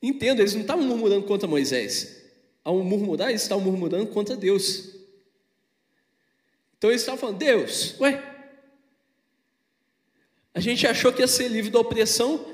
[0.00, 2.23] Entendo, eles não estavam murmurando contra Moisés.
[2.64, 4.94] Ao murmurar, eles estavam murmurando contra Deus.
[6.78, 8.34] Então eles estavam falando, Deus, ué,
[10.54, 12.46] a gente achou que ia ser livre da opressão,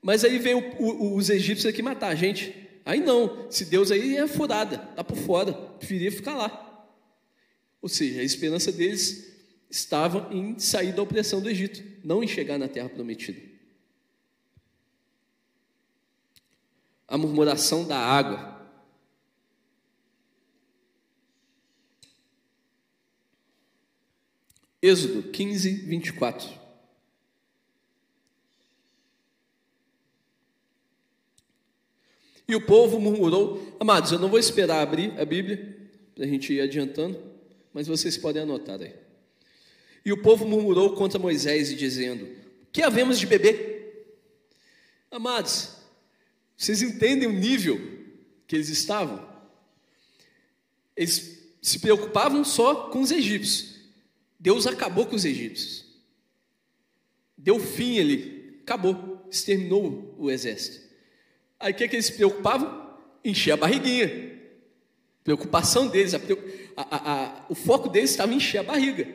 [0.00, 2.54] mas aí veio os egípcios aqui matar a gente.
[2.84, 6.88] Aí não, se Deus aí é furada, tá por fora, preferia ficar lá.
[7.82, 9.32] Ou seja, a esperança deles
[9.70, 13.40] estava em sair da opressão do Egito, não em chegar na terra prometida.
[17.06, 18.49] A murmuração da água
[24.82, 26.60] Êxodo 15, 24.
[32.48, 33.76] E o povo murmurou.
[33.78, 35.76] Amados, eu não vou esperar abrir a Bíblia,
[36.14, 37.22] para a gente ir adiantando,
[37.72, 38.92] mas vocês podem anotar aí.
[40.04, 42.28] E o povo murmurou contra Moisés, dizendo:
[42.72, 44.16] Que havemos de beber?
[45.10, 45.76] Amados,
[46.56, 47.80] vocês entendem o nível
[48.46, 49.28] que eles estavam?
[50.96, 53.69] Eles se preocupavam só com os egípcios.
[54.40, 55.84] Deus acabou com os egípcios.
[57.36, 60.88] Deu fim ali, acabou, exterminou o exército.
[61.58, 62.98] Aí o que, é que eles se preocupavam?
[63.22, 64.40] Encher a barriguinha.
[65.22, 66.20] Preocupação deles, a,
[66.76, 69.06] a, a, o foco deles estava em encher a barriga.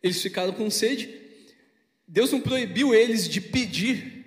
[0.00, 1.12] Eles ficaram com sede.
[2.06, 4.24] Deus não proibiu eles de pedir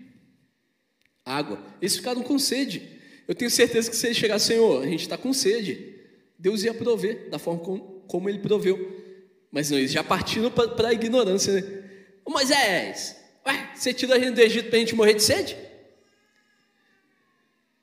[1.23, 1.63] água.
[1.81, 2.99] Eles ficaram com sede.
[3.25, 5.95] Eu tenho certeza que se eles chegassem, Senhor, a gente está com sede,
[6.37, 9.06] Deus ia prover da forma como, como Ele proveu.
[9.51, 11.83] Mas não, eles já partiram para a ignorância, né?
[12.25, 15.57] Ô Moisés, ué, você tirou a gente do Egito para a gente morrer de sede?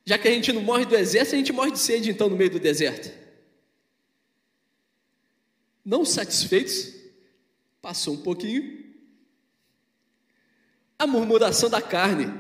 [0.05, 2.37] Já que a gente não morre do exército, a gente morre de sede então no
[2.37, 3.11] meio do deserto.
[5.83, 6.93] Não satisfeitos,
[7.81, 8.85] passou um pouquinho.
[10.99, 12.33] A murmuração da carne,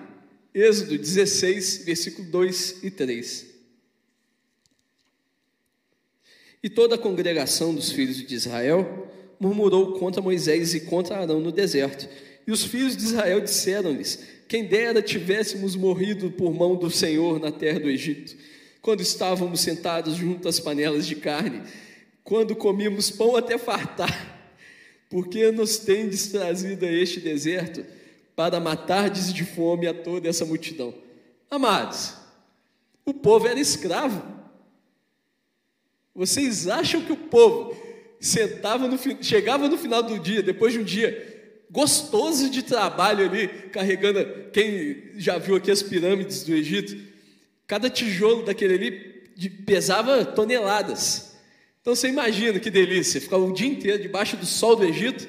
[0.53, 3.54] Êxodo 16, versículo 2 e 3.
[6.65, 9.07] E toda a congregação dos filhos de Israel
[9.39, 12.09] murmurou contra Moisés e contra Arão no deserto.
[12.47, 17.53] E os filhos de Israel disseram-lhes: Quem dera tivéssemos morrido por mão do Senhor na
[17.53, 18.35] terra do Egito,
[18.81, 21.61] quando estávamos sentados junto às panelas de carne,
[22.23, 24.33] quando comíamos pão até fartar.
[25.11, 27.85] Porque nos tendes trazido a este deserto
[28.35, 30.95] para matardes de fome a toda essa multidão?
[31.51, 32.15] Amados,
[33.05, 34.44] o povo era escravo.
[36.15, 37.77] Vocês acham que o povo
[38.21, 41.33] sentava no, chegava no final do dia, depois de um dia
[41.71, 46.97] gostoso de trabalho ali, carregando, quem já viu aqui as pirâmides do Egito,
[47.67, 48.91] cada tijolo daquele ali
[49.67, 51.35] pesava toneladas.
[51.81, 55.27] Então você imagina que delícia, ficar o dia inteiro debaixo do sol do Egito,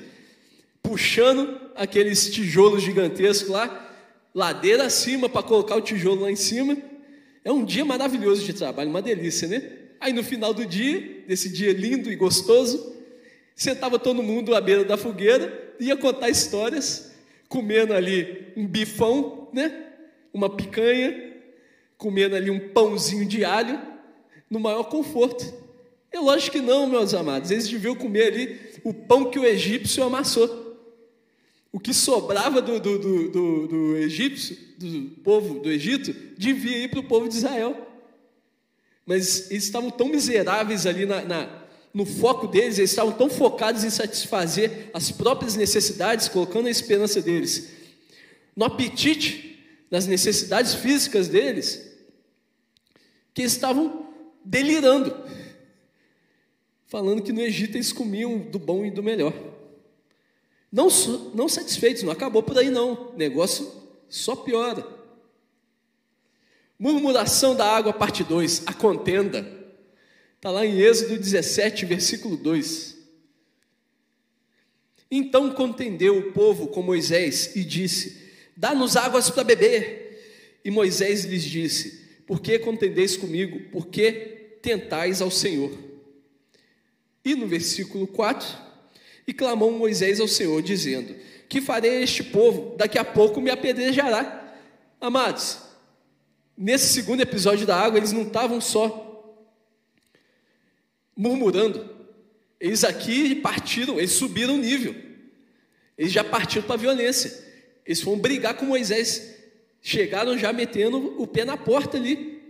[0.84, 3.92] puxando aqueles tijolos gigantescos lá,
[4.34, 6.78] ladeira acima para colocar o tijolo lá em cima.
[7.44, 9.85] É um dia maravilhoso de trabalho, uma delícia, né?
[10.06, 12.96] Aí no final do dia, desse dia lindo e gostoso,
[13.56, 17.12] sentava todo mundo à beira da fogueira, ia contar histórias,
[17.50, 19.86] comendo ali um bifão, né?
[20.32, 21.34] Uma picanha,
[21.98, 23.82] comendo ali um pãozinho de alho,
[24.48, 25.52] no maior conforto.
[26.12, 30.04] É lógico que não, meus amados, eles deviam comer ali o pão que o egípcio
[30.04, 30.78] amassou.
[31.72, 37.00] O que sobrava do, do, do, do, egípcio, do povo do Egito, devia ir para
[37.00, 37.85] o povo de Israel.
[39.06, 41.64] Mas eles estavam tão miseráveis ali na, na,
[41.94, 47.22] no foco deles, eles estavam tão focados em satisfazer as próprias necessidades, colocando a esperança
[47.22, 47.76] deles
[48.56, 49.60] no apetite,
[49.92, 51.92] nas necessidades físicas deles,
[53.34, 54.08] que estavam
[54.44, 55.16] delirando,
[56.88, 59.34] falando que no Egito eles comiam do bom e do melhor.
[60.72, 60.88] Não,
[61.34, 63.70] não satisfeitos, não acabou por aí não, o negócio
[64.08, 64.88] só piora.
[66.78, 69.48] Murmuração da água, parte 2, a contenda.
[70.36, 72.96] Está lá em Êxodo 17, versículo 2.
[75.10, 80.60] Então contendeu o povo com Moisés e disse: Dá-nos águas para beber.
[80.64, 83.70] E Moisés lhes disse: Por que contendeis comigo?
[83.72, 84.12] Por que
[84.62, 85.72] tentais ao Senhor?
[87.24, 88.48] E no versículo 4:
[89.26, 91.16] E clamou Moisés ao Senhor, dizendo:
[91.48, 92.76] Que farei a este povo?
[92.76, 94.58] Daqui a pouco me apedrejará.
[95.00, 95.60] Amados,
[96.58, 99.06] Nesse segundo episódio da água, eles não estavam só
[101.16, 101.90] murmurando,
[102.60, 104.96] eles aqui partiram, eles subiram o nível,
[105.98, 107.46] eles já partiram para a violência,
[107.86, 109.36] eles foram brigar com Moisés,
[109.82, 112.42] chegaram já metendo o pé na porta ali,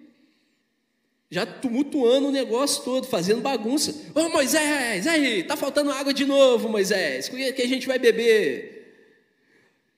[1.29, 3.91] já tumultuando o negócio todo, fazendo bagunça.
[4.13, 8.75] Ô oh, Moisés, aí, tá faltando água de novo, Moisés, que a gente vai beber?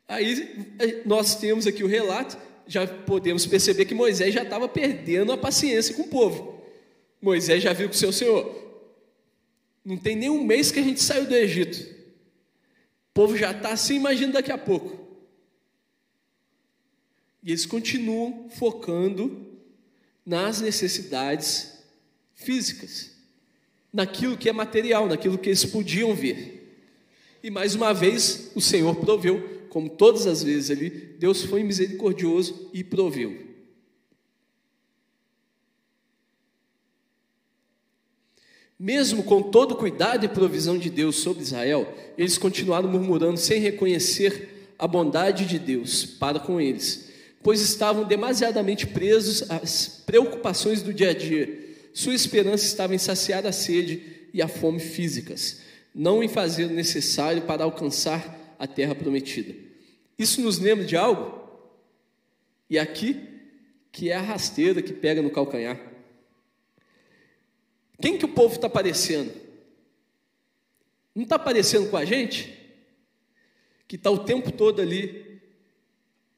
[0.07, 0.65] Aí
[1.05, 2.37] nós temos aqui o relato,
[2.67, 6.61] já podemos perceber que Moisés já estava perdendo a paciência com o povo.
[7.21, 8.67] Moisés já viu com o seu senhor.
[9.83, 11.81] Não tem nem um mês que a gente saiu do Egito.
[13.09, 15.07] O povo já está assim, imagina daqui a pouco.
[17.41, 19.47] E eles continuam focando
[20.25, 21.77] nas necessidades
[22.35, 23.11] físicas,
[23.91, 26.57] naquilo que é material, naquilo que eles podiam ver.
[27.41, 32.71] E mais uma vez, o Senhor proveu como todas as vezes ali, Deus foi misericordioso
[32.73, 33.37] e proveu.
[38.79, 43.61] Mesmo com todo o cuidado e provisão de Deus sobre Israel, eles continuaram murmurando sem
[43.61, 47.11] reconhecer a bondade de Deus para com eles,
[47.43, 51.75] pois estavam demasiadamente presos às preocupações do dia a dia.
[51.93, 54.01] Sua esperança estava em saciar a sede
[54.33, 55.59] e a fome físicas,
[55.93, 59.66] não em fazer o necessário para alcançar a terra prometida.
[60.17, 61.47] Isso nos lembra de algo?
[62.69, 63.21] E aqui,
[63.91, 65.79] que é a rasteira que pega no calcanhar.
[68.01, 69.33] Quem que o povo está parecendo?
[71.15, 72.53] Não está parecendo com a gente?
[73.87, 75.41] Que está o tempo todo ali,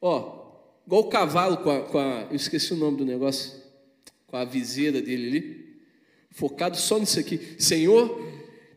[0.00, 0.40] ó,
[0.86, 3.60] igual o cavalo com a, com a, Eu esqueci o nome do negócio,
[4.26, 5.82] com a viseira dele ali,
[6.30, 7.56] focado só nisso aqui.
[7.58, 8.29] Senhor,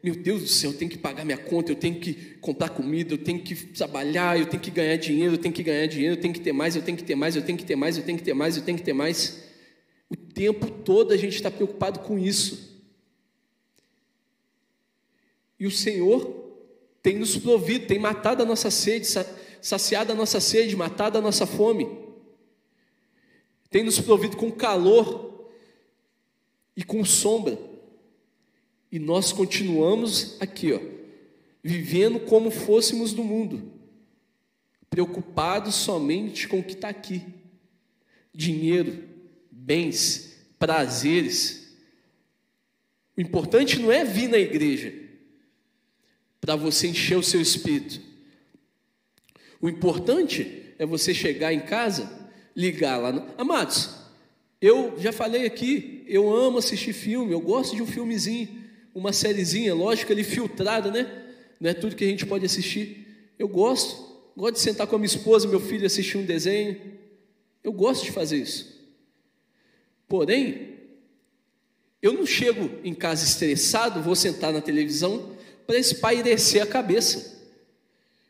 [0.04, 3.14] meu Deus do céu, eu tenho que pagar minha conta, eu tenho que comprar comida,
[3.14, 6.20] eu tenho que trabalhar, eu tenho que ganhar dinheiro, eu tenho que ganhar dinheiro, eu
[6.20, 8.04] tenho que ter mais, eu tenho que ter mais, eu tenho que ter mais, eu
[8.04, 9.44] tenho que ter mais, eu tenho que ter mais.
[10.10, 12.84] O tempo todo a gente está preocupado com isso.
[15.58, 16.52] E o Senhor
[17.02, 19.08] tem nos provido, tem matado a nossa sede,
[19.62, 21.88] saciado a nossa sede, matado a nossa fome.
[23.70, 25.50] Tem nos provido com calor
[26.76, 27.58] e com sombra.
[28.94, 30.80] E nós continuamos aqui, ó,
[31.64, 33.72] vivendo como fôssemos do mundo,
[34.88, 37.24] preocupados somente com o que está aqui:
[38.32, 39.04] dinheiro,
[39.50, 41.76] bens, prazeres.
[43.18, 44.94] O importante não é vir na igreja
[46.40, 48.00] para você encher o seu espírito.
[49.60, 53.12] O importante é você chegar em casa, ligar lá.
[53.12, 53.28] No...
[53.40, 53.90] Amados,
[54.62, 58.62] eu já falei aqui, eu amo assistir filme, eu gosto de um filmezinho
[58.94, 61.24] uma sériezinha, lógico, ali filtrada, né?
[61.60, 63.32] Não é tudo que a gente pode assistir.
[63.40, 66.80] Eu gosto, gosto de sentar com a minha esposa, meu filho assistir um desenho.
[67.64, 68.74] Eu gosto de fazer isso.
[70.08, 70.74] Porém,
[72.02, 75.36] eu não chego em casa estressado, vou sentar na televisão
[75.66, 77.42] para espairecer a cabeça.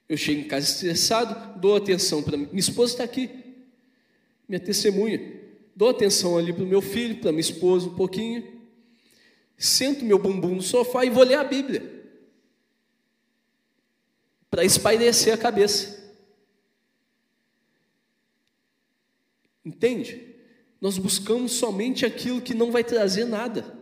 [0.08, 3.30] Eu chego em casa estressado, dou atenção para minha esposa está aqui,
[4.48, 5.42] minha testemunha.
[5.76, 8.63] Dou atenção ali para o meu filho, para minha esposa um pouquinho
[9.66, 12.04] sento meu bumbum no sofá e vou ler a Bíblia.
[14.50, 16.04] Para espairecer a cabeça.
[19.64, 20.36] Entende?
[20.82, 23.80] Nós buscamos somente aquilo que não vai trazer nada.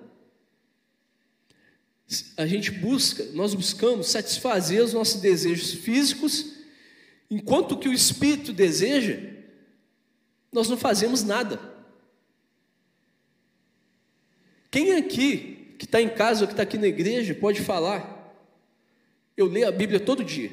[2.37, 6.57] A gente busca, nós buscamos satisfazer os nossos desejos físicos,
[7.29, 9.19] enquanto que o espírito deseja,
[10.51, 11.59] nós não fazemos nada.
[14.69, 15.50] Quem aqui
[15.81, 18.37] que está em casa ou que está aqui na igreja pode falar.
[19.35, 20.51] Eu leio a Bíblia todo dia.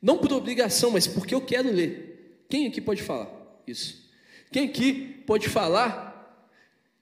[0.00, 2.44] Não por obrigação, mas porque eu quero ler.
[2.48, 3.28] Quem aqui pode falar
[3.66, 4.08] isso?
[4.52, 6.08] Quem aqui pode falar?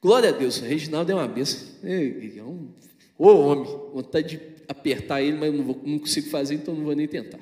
[0.00, 1.68] Glória a Deus, o Reginaldo é uma bênção.
[1.84, 2.70] É um
[3.18, 6.84] ô homem, vontade de apertar ele, mas eu não, vou, não consigo fazer, então não
[6.84, 7.40] vou nem tentar.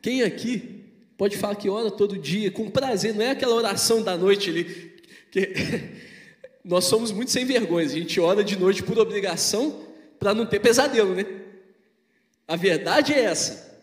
[0.00, 0.84] Quem aqui
[1.16, 4.64] pode falar que ora todo dia, com prazer, não é aquela oração da noite ali,
[5.32, 5.52] que
[6.64, 9.84] nós somos muito sem vergonha, a gente ora de noite por obrigação
[10.18, 11.26] para não ter pesadelo, né?
[12.48, 13.74] A verdade é essa.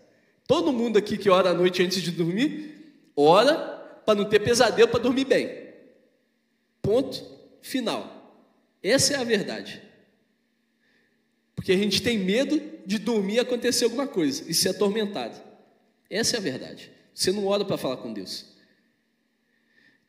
[0.48, 3.56] Todo mundo aqui que ora à noite antes de dormir, ora
[4.06, 5.70] para não ter pesadelo, para dormir bem.
[6.82, 7.24] Ponto
[7.62, 8.42] final.
[8.82, 9.82] Essa é a verdade.
[11.56, 15.40] Porque a gente tem medo de dormir e acontecer alguma coisa e ser atormentado.
[16.10, 16.92] Essa é a verdade.
[17.14, 18.51] Você não ora para falar com Deus.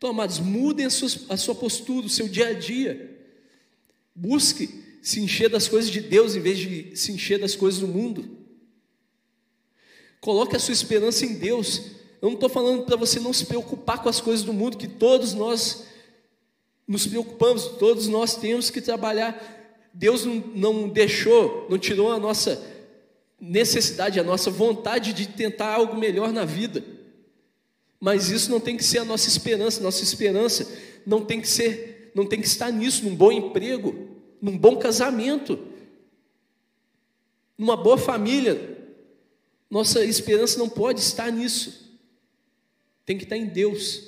[0.02, 3.24] Então, amados, mudem a sua, a sua postura, o seu dia a dia.
[4.12, 7.86] Busque se encher das coisas de Deus em vez de se encher das coisas do
[7.86, 8.36] mundo.
[10.20, 11.82] Coloque a sua esperança em Deus.
[12.20, 14.88] Eu não estou falando para você não se preocupar com as coisas do mundo, que
[14.88, 15.84] todos nós
[16.84, 19.40] nos preocupamos, todos nós temos que trabalhar.
[19.94, 22.60] Deus não, não deixou, não tirou a nossa,
[23.40, 26.82] necessidade, a nossa vontade de tentar algo melhor na vida.
[28.02, 30.68] Mas isso não tem que ser a nossa esperança, nossa esperança
[31.06, 35.56] não tem que ser, não tem que estar nisso, num bom emprego, num bom casamento,
[37.56, 38.76] numa boa família.
[39.70, 41.96] Nossa esperança não pode estar nisso.
[43.06, 43.98] Tem que estar em Deus.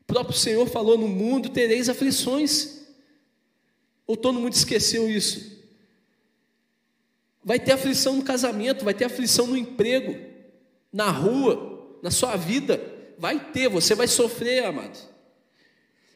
[0.00, 2.82] O próprio Senhor falou: No mundo tereis aflições.
[4.04, 5.62] Ou todo mundo esqueceu isso?
[7.44, 10.31] Vai ter aflição no casamento, vai ter aflição no emprego,
[10.92, 12.80] na rua, na sua vida.
[13.18, 14.98] Vai ter, você vai sofrer, amado.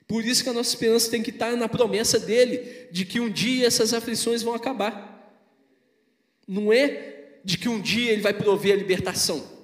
[0.07, 3.31] Por isso que a nossa esperança tem que estar na promessa dele, de que um
[3.31, 5.35] dia essas aflições vão acabar.
[6.47, 9.57] Não é de que um dia ele vai prover a libertação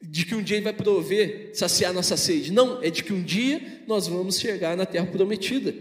[0.00, 2.52] de que um dia Ele vai prover, saciar nossa sede.
[2.52, 5.74] Não, é de que um dia nós vamos chegar na terra prometida.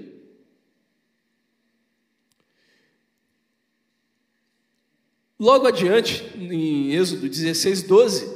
[5.46, 8.36] Logo adiante, em Êxodo 16, 12,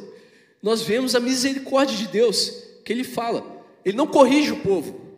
[0.62, 5.18] nós vemos a misericórdia de Deus, que Ele fala, Ele não corrige o povo,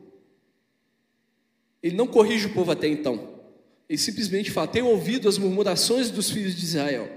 [1.83, 3.41] Ele não corrige o povo até então,
[3.89, 7.11] Ele simplesmente fala: Tenho ouvido as murmurações dos filhos de Israel,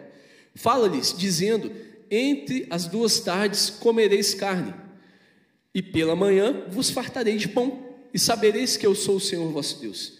[0.56, 1.70] fala-lhes, dizendo:
[2.10, 4.74] entre as duas tardes comereis carne,
[5.72, 9.80] e pela manhã vos fartarei de pão, e sabereis que eu sou o Senhor vosso
[9.80, 10.14] Deus.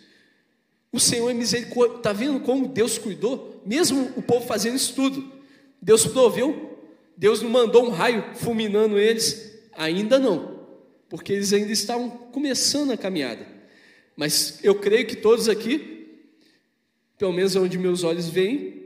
[0.93, 3.54] O Senhor é misericórdia, está vendo como Deus cuidou?
[3.65, 5.33] Mesmo o povo fazendo isso tudo,
[5.81, 6.79] Deus proveu,
[7.17, 10.67] Deus não mandou um raio fulminando eles, ainda não,
[11.09, 13.47] porque eles ainda estavam começando a caminhada.
[14.17, 16.21] Mas eu creio que todos aqui,
[17.19, 18.85] pelo menos onde meus olhos veem,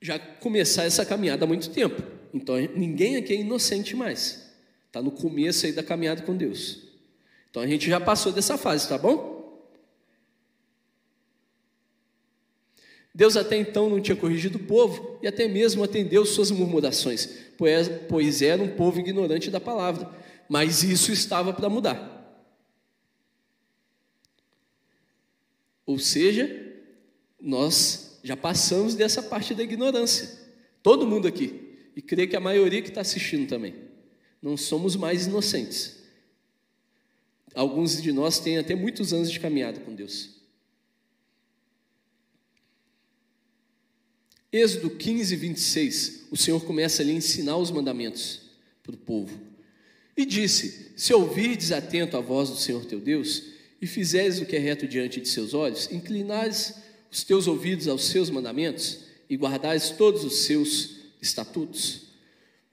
[0.00, 2.02] já começar essa caminhada há muito tempo.
[2.32, 4.50] Então ninguém aqui é inocente mais.
[4.86, 6.82] Está no começo aí da caminhada com Deus.
[7.50, 9.39] Então a gente já passou dessa fase, tá bom?
[13.14, 17.28] Deus até então não tinha corrigido o povo e até mesmo atendeu suas murmurações,
[18.08, 20.10] pois era um povo ignorante da palavra.
[20.48, 22.18] Mas isso estava para mudar.
[25.84, 26.48] Ou seja,
[27.40, 30.38] nós já passamos dessa parte da ignorância.
[30.82, 31.68] Todo mundo aqui.
[31.96, 33.74] E creio que a maioria que está assistindo também.
[34.40, 35.98] Não somos mais inocentes.
[37.54, 40.39] Alguns de nós têm até muitos anos de caminhada com Deus.
[44.52, 48.40] Êxodo 15, 26, o Senhor começa ali a ensinar os mandamentos
[48.82, 49.38] para o povo.
[50.16, 53.44] E disse: Se ouvirdes atento à voz do Senhor teu Deus,
[53.80, 56.74] e fizeres o que é reto diante de seus olhos, inclinares
[57.10, 62.08] os teus ouvidos aos seus mandamentos e guardares todos os seus estatutos,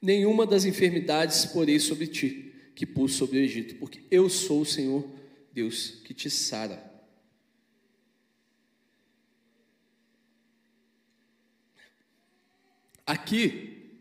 [0.02, 4.66] nenhuma das enfermidades porei sobre ti, que pus sobre o Egito, porque eu sou o
[4.66, 5.08] Senhor
[5.54, 6.87] Deus que te sara.
[13.08, 13.96] Aqui,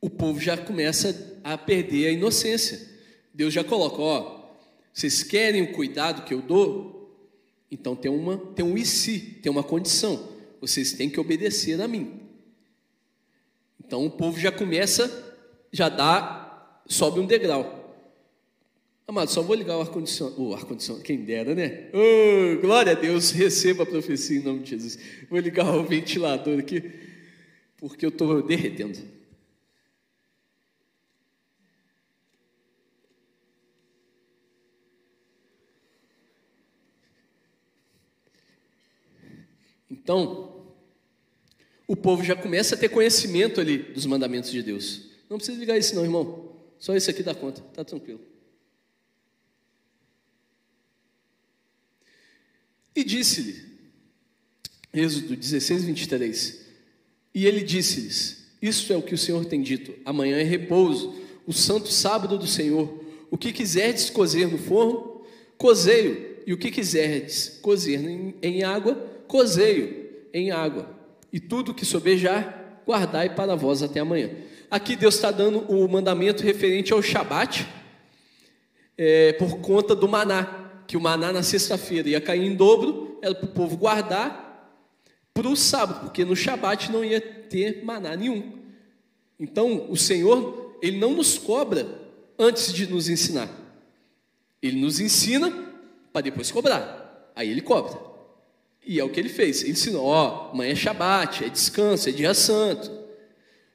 [0.00, 2.80] o povo já começa a perder a inocência.
[3.32, 4.38] Deus já coloca, ó,
[4.92, 6.98] vocês querem o cuidado que eu dou?
[7.70, 10.28] Então tem, uma, tem um e se, tem uma condição.
[10.60, 12.20] Vocês têm que obedecer a mim.
[13.78, 15.36] Então o povo já começa,
[15.70, 17.78] já dá, sobe um degrau.
[19.06, 20.42] Amado, só vou ligar o ar-condicionado.
[20.42, 21.88] O ar-condicionado, quem dera, né?
[21.94, 24.98] Oh, glória a Deus, receba a profecia em nome de Jesus.
[25.30, 26.82] Vou ligar o ventilador aqui,
[27.78, 28.98] porque eu estou derretendo.
[39.90, 40.66] Então,
[41.86, 45.10] o povo já começa a ter conhecimento ali dos mandamentos de Deus.
[45.30, 46.56] Não precisa ligar isso não, irmão.
[46.78, 48.20] Só isso aqui dá conta, tá tranquilo.
[52.94, 53.68] E disse-lhe,
[54.92, 56.67] Êxodo 16, 23,
[57.38, 61.14] e ele disse-lhes, isto é o que o Senhor tem dito, amanhã é repouso,
[61.46, 65.22] o santo sábado do Senhor, o que quiserdes cozer no forno,
[65.56, 68.00] cozeio, e o que quiserdes cozer
[68.42, 68.96] em, água,
[69.28, 70.90] cozeio em água,
[71.32, 74.30] e tudo que sobejar, guardai para vós até amanhã.
[74.68, 77.68] Aqui Deus está dando o mandamento referente ao Shabat,
[78.96, 83.32] é, por conta do maná, que o maná na sexta-feira ia cair em dobro, era
[83.32, 84.47] para o povo guardar
[85.38, 88.58] para o sábado, porque no Shabat não ia ter maná nenhum.
[89.38, 91.86] Então, o Senhor, Ele não nos cobra
[92.36, 93.48] antes de nos ensinar.
[94.60, 95.48] Ele nos ensina
[96.12, 97.30] para depois cobrar.
[97.36, 97.96] Aí Ele cobra.
[98.84, 99.62] E é o que ele fez.
[99.62, 102.90] Ele ensinou: ó, amanhã é Shabat, é descanso, é dia santo.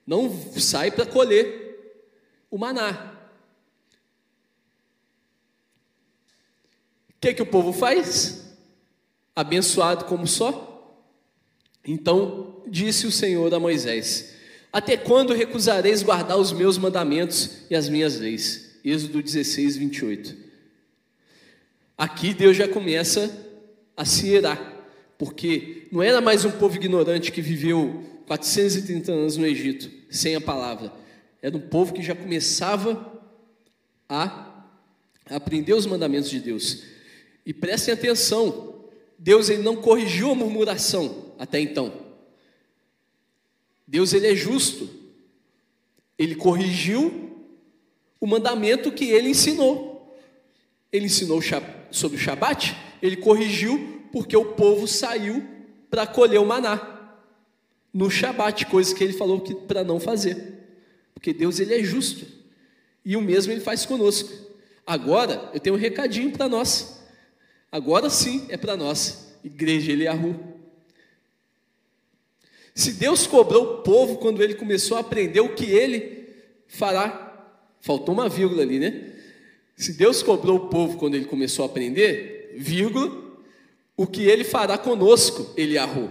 [0.05, 2.03] Não sai para colher
[2.51, 3.13] o maná.
[7.09, 8.53] O que, que o povo faz?
[9.33, 10.72] Abençoado como só?
[11.85, 14.35] Então disse o Senhor a Moisés:
[14.71, 18.79] Até quando recusareis guardar os meus mandamentos e as minhas leis?
[18.83, 20.35] Êxodo 16, 28.
[21.97, 23.31] Aqui Deus já começa
[23.95, 24.85] a se irar,
[25.17, 30.41] porque não era mais um povo ignorante que viveu 430 anos no Egito sem a
[30.41, 30.93] palavra,
[31.41, 33.21] era um povo que já começava
[34.07, 34.65] a
[35.29, 36.83] aprender os mandamentos de Deus.
[37.45, 38.85] E prestem atenção,
[39.17, 41.91] Deus ele não corrigiu a murmuração até então.
[43.85, 44.89] Deus ele é justo.
[46.17, 47.37] Ele corrigiu
[48.17, 50.17] o mandamento que ele ensinou.
[50.89, 51.41] Ele ensinou
[51.91, 55.43] sobre o Shabat, ele corrigiu porque o povo saiu
[55.89, 57.11] para colher o maná
[57.93, 60.53] no Shabat, coisa que ele falou que para não fazer.
[61.13, 62.25] Porque Deus ele é justo.
[63.03, 64.31] E o mesmo ele faz conosco.
[64.87, 67.03] Agora, eu tenho um recadinho para nós.
[67.69, 70.52] Agora sim é para nós, igreja Eliahu.
[72.75, 76.27] Se Deus cobrou o povo quando ele começou a aprender o que ele
[76.67, 77.47] fará,
[77.79, 79.13] faltou uma vírgula ali, né?
[79.75, 83.11] Se Deus cobrou o povo quando ele começou a aprender, vírgula,
[83.95, 86.09] o que ele fará conosco, Eliahu.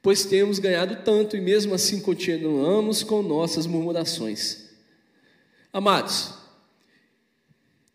[0.00, 4.64] Pois temos ganhado tanto e mesmo assim continuamos com nossas murmurações.
[5.72, 6.34] Amados,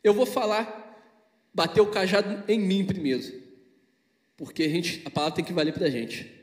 [0.03, 1.01] eu vou falar,
[1.53, 3.23] bater o cajado em mim primeiro,
[4.35, 6.38] porque a, gente, a palavra tem que valer para a gente.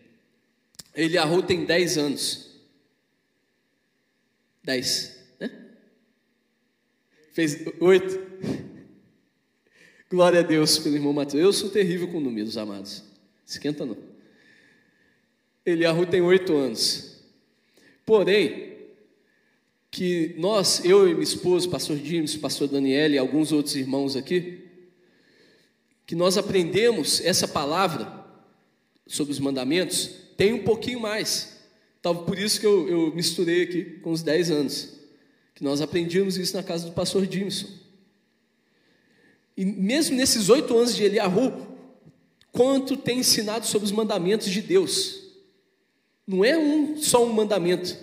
[0.97, 2.51] Eliahu tem 10 anos.
[4.65, 5.51] 10, né?
[7.33, 8.27] Fez 8.
[10.09, 11.43] Glória a Deus pelo irmão Mateus.
[11.43, 13.05] Eu sou terrível com números, amados.
[13.47, 13.99] Esquenta não.
[15.65, 17.21] Eliahu tem 8 anos.
[18.07, 18.77] Porém,
[19.91, 24.65] que nós, eu e minha esposa, pastor James, pastor Daniel e alguns outros irmãos aqui,
[26.07, 28.25] que nós aprendemos essa palavra
[29.07, 31.57] sobre os mandamentos, tem um pouquinho mais.
[32.03, 34.89] Talvez por isso que eu, eu misturei aqui com os 10 anos.
[35.55, 37.69] Que nós aprendíamos isso na casa do pastor Jimson.
[39.57, 41.67] E mesmo nesses oito anos de Eliahu,
[42.53, 45.23] quanto tem ensinado sobre os mandamentos de Deus.
[46.27, 47.97] Não é um só um mandamento.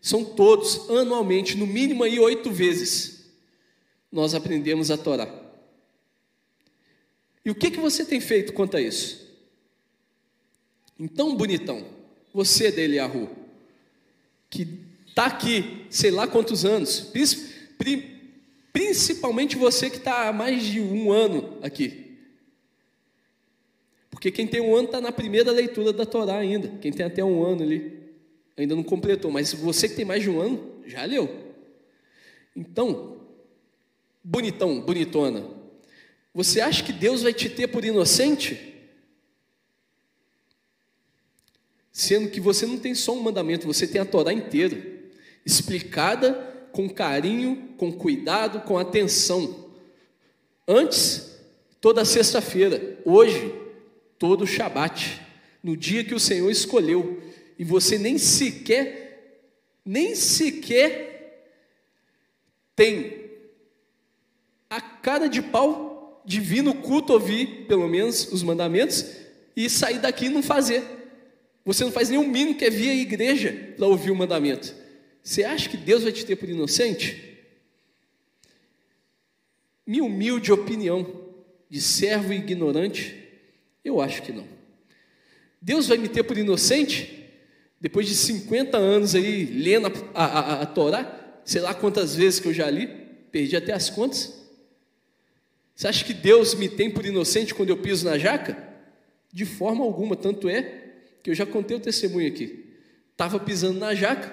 [0.00, 3.24] São todos, anualmente, no mínimo aí oito vezes,
[4.12, 5.42] nós aprendemos a Torá.
[7.44, 9.23] E o que, que você tem feito quanto a isso?
[10.98, 11.84] Então, bonitão,
[12.32, 13.28] você dele, Arru,
[14.48, 14.66] que
[15.08, 17.12] está aqui, sei lá quantos anos,
[18.72, 22.16] principalmente você que está há mais de um ano aqui.
[24.10, 27.24] Porque quem tem um ano está na primeira leitura da Torá ainda, quem tem até
[27.24, 28.04] um ano ali
[28.56, 31.28] ainda não completou, mas você que tem mais de um ano, já leu.
[32.54, 33.20] Então,
[34.22, 35.44] bonitão, bonitona,
[36.32, 38.73] você acha que Deus vai te ter por inocente?
[41.96, 44.76] Sendo que você não tem só um mandamento, você tem a Torá inteira,
[45.46, 46.32] explicada
[46.72, 49.70] com carinho, com cuidado, com atenção.
[50.66, 51.38] Antes,
[51.80, 53.54] toda sexta-feira, hoje,
[54.18, 55.22] todo Shabat,
[55.62, 57.22] no dia que o Senhor escolheu,
[57.56, 59.46] e você nem sequer,
[59.84, 61.46] nem sequer
[62.74, 63.30] tem
[64.68, 69.06] a cara de pau de vir no culto ouvir, pelo menos, os mandamentos
[69.54, 71.03] e sair daqui e não fazer.
[71.64, 74.74] Você não faz nenhum mínimo que é vir à igreja para ouvir o mandamento.
[75.22, 77.38] Você acha que Deus vai te ter por inocente?
[79.86, 81.24] Minha humilde opinião
[81.70, 83.16] de servo ignorante,
[83.82, 84.46] eu acho que não.
[85.60, 87.24] Deus vai me ter por inocente?
[87.80, 92.40] Depois de 50 anos aí lendo a, a, a, a Torá, sei lá quantas vezes
[92.40, 92.86] que eu já li,
[93.32, 94.42] perdi até as contas.
[95.74, 98.56] Você acha que Deus me tem por inocente quando eu piso na jaca?
[99.32, 100.83] De forma alguma, tanto é
[101.24, 102.66] que eu já contei o testemunho aqui.
[103.10, 104.30] Estava pisando na jaca,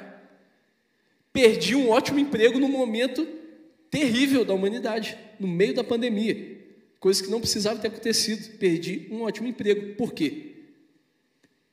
[1.31, 3.25] perdi um ótimo emprego no momento
[3.89, 6.59] terrível da humanidade, no meio da pandemia,
[6.99, 8.57] coisa que não precisava ter acontecido.
[8.57, 9.95] Perdi um ótimo emprego.
[9.95, 10.51] Por quê?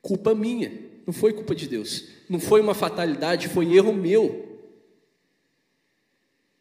[0.01, 0.73] Culpa minha.
[1.05, 2.05] Não foi culpa de Deus.
[2.29, 4.63] Não foi uma fatalidade, foi erro meu.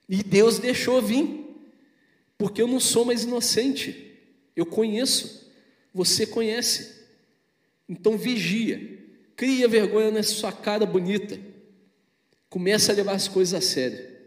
[0.09, 1.45] E Deus deixou vir.
[2.39, 4.17] Porque eu não sou mais inocente.
[4.55, 5.51] Eu conheço.
[5.93, 6.96] Você conhece.
[7.87, 8.97] Então vigia.
[9.35, 11.39] Cria vergonha nessa sua cara bonita.
[12.49, 14.17] Começa a levar as coisas a sério.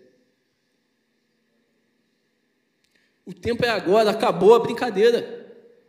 [3.26, 5.48] O tempo é agora, acabou a brincadeira.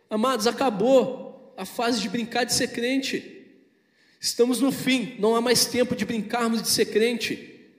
[0.10, 3.48] Amados, acabou a fase de brincar de ser crente.
[4.20, 7.70] Estamos no fim, não há mais tempo de brincarmos de ser crente.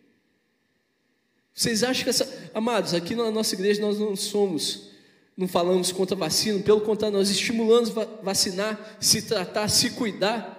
[1.55, 2.51] Vocês acham que essa.
[2.55, 4.92] Amados, aqui na nossa igreja nós não somos
[5.37, 7.91] não falamos contra vacina, pelo contrário, nós estimulamos
[8.23, 10.59] vacinar, se tratar, se cuidar.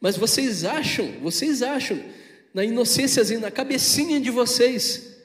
[0.00, 2.02] Mas vocês acham, vocês acham,
[2.52, 5.16] na inocênciazinha, na cabecinha de vocês,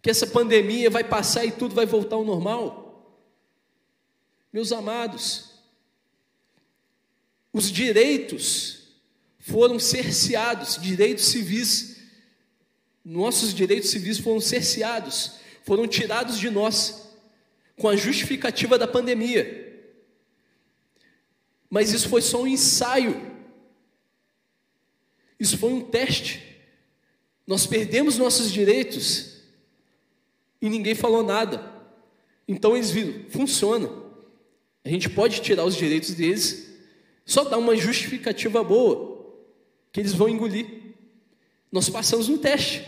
[0.00, 2.88] que essa pandemia vai passar e tudo vai voltar ao normal?
[4.50, 5.50] Meus amados,
[7.52, 8.78] os direitos
[9.40, 11.98] foram cerceados, direitos civis,
[13.04, 15.32] nossos direitos civis foram cerceados,
[15.64, 17.07] foram tirados de nós,
[17.78, 19.66] com a justificativa da pandemia.
[21.70, 23.28] Mas isso foi só um ensaio
[25.38, 26.42] isso foi um teste.
[27.46, 29.38] Nós perdemos nossos direitos
[30.60, 31.72] e ninguém falou nada.
[32.46, 33.90] Então eles viram, funciona.
[34.84, 36.74] A gente pode tirar os direitos deles,
[37.24, 39.36] só dar uma justificativa boa,
[39.92, 40.66] que eles vão engolir.
[41.70, 42.84] Nós passamos no teste.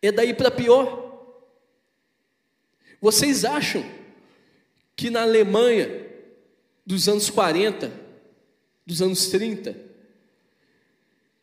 [0.00, 1.03] É daí para pior.
[3.00, 3.84] Vocês acham
[4.96, 6.04] que na Alemanha
[6.86, 7.92] dos anos 40,
[8.86, 9.76] dos anos 30,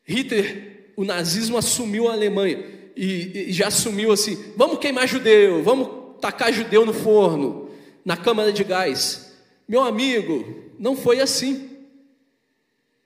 [0.04, 2.64] Hitler, o nazismo assumiu a Alemanha
[2.96, 7.72] e, e já assumiu assim: vamos queimar judeu, vamos tacar judeu no forno,
[8.06, 9.34] na câmara de gás.
[9.68, 11.70] Meu amigo, não foi assim.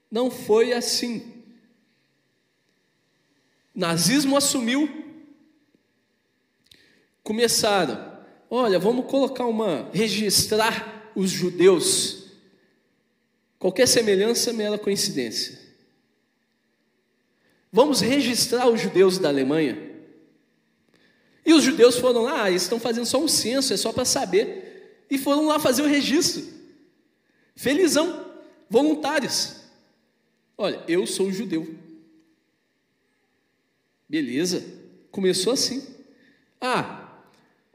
[0.10, 1.44] Não foi assim.
[3.74, 4.90] Nazismo assumiu,
[7.22, 8.05] começaram,
[8.50, 12.26] olha, vamos colocar uma, registrar os judeus.
[13.58, 15.60] Qualquer semelhança é mera coincidência.
[17.72, 19.78] Vamos registrar os judeus da Alemanha.
[21.46, 24.06] E os judeus foram lá, ah, eles estão fazendo só um censo, é só para
[24.06, 25.06] saber.
[25.10, 26.44] E foram lá fazer o registro.
[27.56, 28.26] Felizão,
[28.70, 29.58] voluntários.
[30.58, 31.76] Olha, eu sou judeu.
[34.08, 34.64] Beleza,
[35.12, 35.86] começou assim.
[36.60, 37.05] Ah,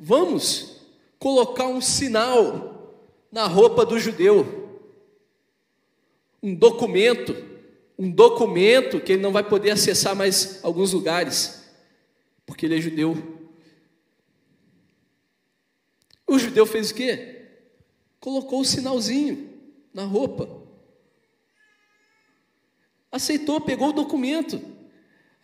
[0.00, 0.80] vamos
[1.18, 2.98] colocar um sinal
[3.30, 4.80] na roupa do judeu,
[6.42, 7.50] um documento
[8.00, 11.70] um documento que ele não vai poder acessar mais alguns lugares,
[12.46, 13.14] porque ele é judeu.
[16.26, 17.44] O judeu fez o quê?
[18.18, 19.50] Colocou o sinalzinho
[19.92, 20.48] na roupa.
[23.12, 24.62] Aceitou, pegou o documento.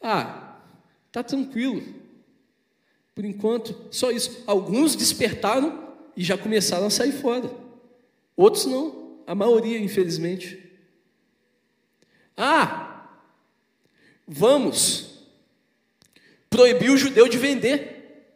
[0.01, 0.59] Ah,
[1.13, 1.83] tá tranquilo.
[3.17, 4.45] Por enquanto, só isso.
[4.47, 7.51] Alguns despertaram e já começaram a sair fora.
[8.37, 10.62] Outros não, a maioria, infelizmente.
[12.37, 13.09] Ah,
[14.29, 15.25] vamos
[16.51, 18.35] proibir o judeu de vender,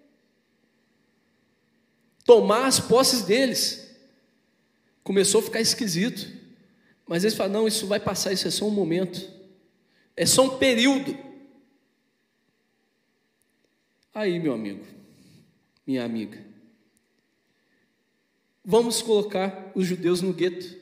[2.24, 3.86] tomar as posses deles.
[5.04, 6.26] Começou a ficar esquisito,
[7.06, 9.30] mas eles falaram: não, isso vai passar, isso é só um momento,
[10.16, 11.29] é só um período.
[14.12, 14.84] Aí, meu amigo,
[15.86, 16.44] minha amiga,
[18.64, 20.76] vamos colocar os judeus no gueto,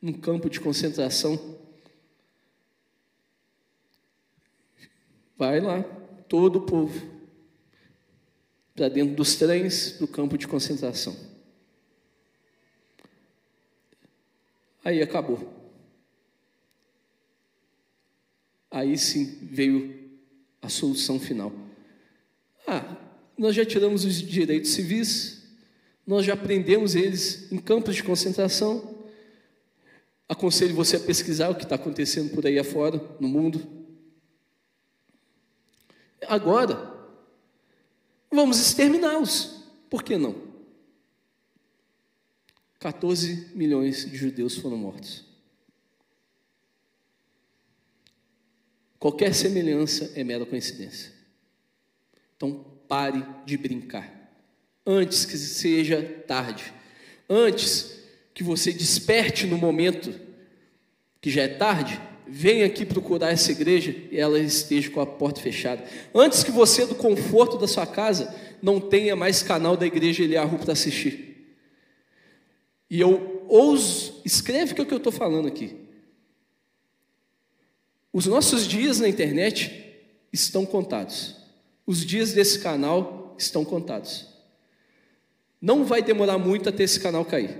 [0.00, 1.58] num campo de concentração.
[5.36, 5.82] Vai lá,
[6.28, 7.10] todo o povo,
[8.74, 11.14] para dentro dos trens do campo de concentração.
[14.82, 15.60] Aí acabou.
[18.70, 20.18] Aí sim veio
[20.62, 21.69] a solução final.
[22.66, 22.96] Ah,
[23.36, 25.42] nós já tiramos os direitos civis,
[26.06, 29.04] nós já prendemos eles em campos de concentração.
[30.28, 33.80] Aconselho você a pesquisar o que está acontecendo por aí afora, no mundo
[36.30, 36.98] agora.
[38.30, 39.64] Vamos exterminá-los.
[39.90, 40.50] Por que não?
[42.78, 45.24] 14 milhões de judeus foram mortos.
[48.98, 51.12] Qualquer semelhança é mera coincidência.
[52.40, 54.10] Então pare de brincar.
[54.86, 56.72] Antes que seja tarde.
[57.28, 58.00] Antes
[58.32, 60.18] que você desperte no momento
[61.20, 65.38] que já é tarde, venha aqui procurar essa igreja e ela esteja com a porta
[65.38, 65.84] fechada.
[66.14, 70.58] Antes que você, do conforto da sua casa, não tenha mais canal da igreja Eliarru
[70.58, 71.54] para assistir.
[72.88, 75.76] E eu ouso, escreve o que, é que eu estou falando aqui.
[78.10, 80.00] Os nossos dias na internet
[80.32, 81.39] estão contados.
[81.90, 84.28] Os dias desse canal estão contados.
[85.60, 87.50] Não vai demorar muito até esse canal cair.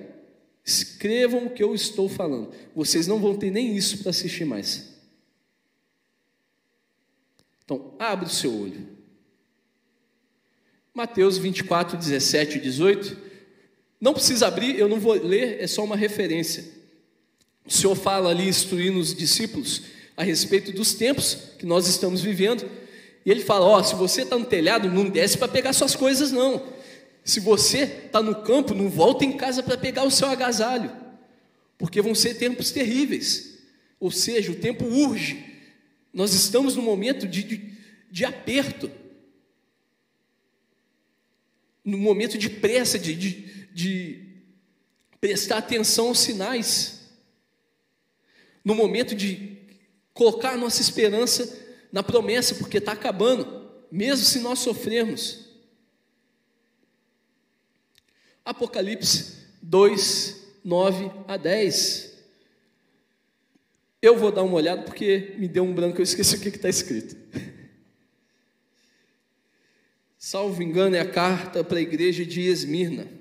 [0.65, 2.55] Escrevam o que eu estou falando.
[2.73, 4.95] Vocês não vão ter nem isso para assistir mais.
[7.65, 8.87] Então, abre o seu olho.
[10.95, 13.19] Mateus 24, 17 e 18.
[14.01, 16.65] Não precisa abrir, eu não vou ler, é só uma referência.
[17.67, 19.83] O Senhor fala ali, instruindo os discípulos
[20.17, 22.79] a respeito dos tempos que nós estamos vivendo.
[23.25, 25.95] E ele fala: Ó, oh, se você está no telhado, não desce para pegar suas
[25.95, 26.63] coisas, não.
[27.25, 30.91] Se você está no campo, não volta em casa para pegar o seu agasalho,
[31.77, 33.59] porque vão ser tempos terríveis.
[33.99, 35.47] Ou seja, o tempo urge.
[36.13, 37.75] Nós estamos num momento de, de,
[38.11, 38.91] de aperto,
[41.85, 43.31] num momento de pressa, de, de,
[43.73, 44.31] de
[45.21, 47.01] prestar atenção aos sinais,
[48.65, 49.59] no momento de
[50.13, 51.60] colocar a nossa esperança
[51.93, 55.49] na promessa, porque está acabando, mesmo se nós sofrermos.
[58.45, 62.11] Apocalipse 2, 9 a 10.
[64.03, 66.69] Eu vou dar uma olhada porque me deu um branco, eu esqueci o que está
[66.69, 67.17] escrito.
[70.19, 73.20] Salvo engano, é a carta para a igreja de Esmirna.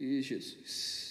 [0.00, 1.08] E Jesus.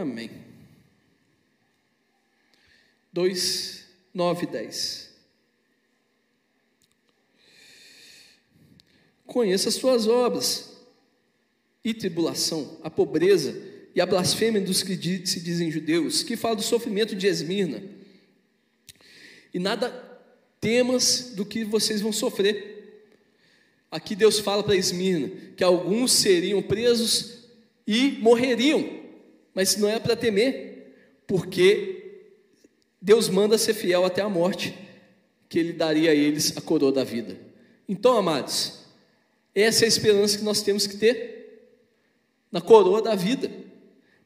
[0.00, 0.30] Amém.
[3.12, 5.14] 2, 9 e 10.
[9.26, 10.69] Conheça as suas obras
[11.84, 13.54] e tribulação, a pobreza
[13.94, 17.82] e a blasfêmia dos que se dizem judeus, que falam do sofrimento de Esmirna.
[19.52, 19.90] E nada
[20.60, 23.08] temas do que vocês vão sofrer.
[23.90, 27.44] Aqui Deus fala para Esmirna que alguns seriam presos
[27.86, 29.00] e morreriam
[29.54, 30.94] mas não é para temer,
[31.26, 32.22] porque
[33.00, 34.76] Deus manda ser fiel até a morte,
[35.48, 37.36] que Ele daria a eles a coroa da vida.
[37.88, 38.80] Então, amados,
[39.54, 41.39] essa é a esperança que nós temos que ter
[42.50, 43.50] na coroa da vida,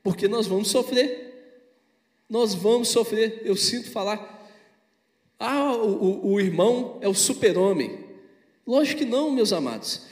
[0.03, 1.33] porque nós vamos sofrer.
[2.29, 3.43] Nós vamos sofrer.
[3.45, 4.49] Eu sinto falar,
[5.39, 7.99] ah, o, o irmão é o super-homem.
[8.66, 10.03] Lógico que não, meus amados.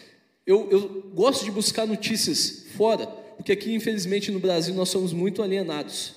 [0.47, 5.43] Eu, eu gosto de buscar notícias fora porque aqui, infelizmente, no Brasil, nós somos muito
[5.43, 6.15] alienados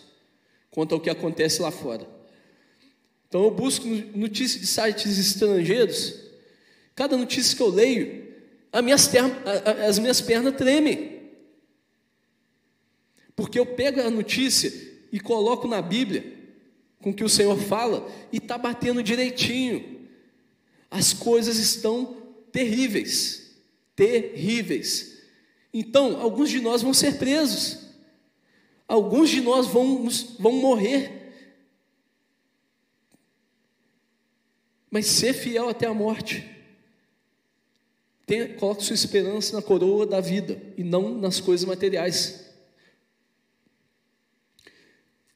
[0.69, 2.07] quanto ao que acontece lá fora.
[3.27, 6.13] Então, eu busco notícias de sites estrangeiros.
[6.93, 8.25] Cada notícia que eu leio,
[8.71, 9.11] as minhas,
[9.87, 11.14] as minhas pernas tremem.
[13.35, 14.71] Porque eu pego a notícia
[15.11, 16.33] e coloco na Bíblia,
[17.01, 20.07] com que o Senhor fala, e está batendo direitinho.
[20.89, 22.17] As coisas estão
[22.51, 23.55] terríveis,
[23.95, 25.21] terríveis.
[25.73, 27.79] Então, alguns de nós vão ser presos,
[28.87, 30.07] alguns de nós vão,
[30.39, 31.33] vão morrer,
[34.89, 36.49] mas ser fiel até a morte.
[38.25, 42.44] Tenha, coloque sua esperança na coroa da vida e não nas coisas materiais.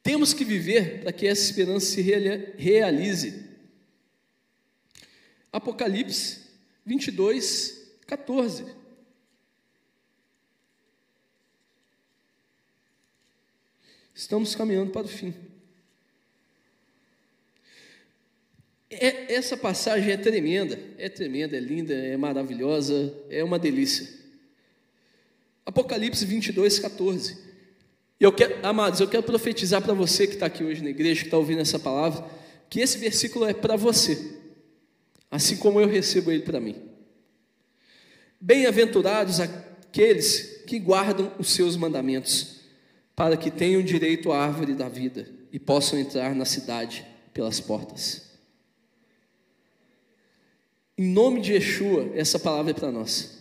[0.01, 3.49] Temos que viver para que essa esperança se realize.
[5.51, 6.41] Apocalipse
[6.85, 8.65] 22, 14.
[14.13, 15.33] Estamos caminhando para o fim.
[18.89, 24.09] É, essa passagem é tremenda, é tremenda, é linda, é maravilhosa, é uma delícia.
[25.65, 27.48] Apocalipse 22, 14.
[28.19, 31.27] Eu quero, amados, eu quero profetizar para você que está aqui hoje na igreja, que
[31.27, 32.29] está ouvindo essa palavra,
[32.69, 34.37] que esse versículo é para você,
[35.31, 36.75] assim como eu recebo ele para mim.
[38.41, 42.59] Bem-aventurados aqueles que guardam os seus mandamentos
[43.15, 48.29] para que tenham direito à árvore da vida e possam entrar na cidade pelas portas.
[50.97, 53.39] Em nome de Yeshua, essa palavra é para nós.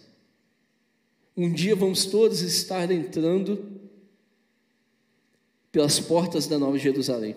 [1.36, 3.77] Um dia vamos todos estar entrando
[5.70, 7.36] pelas portas da Nova Jerusalém.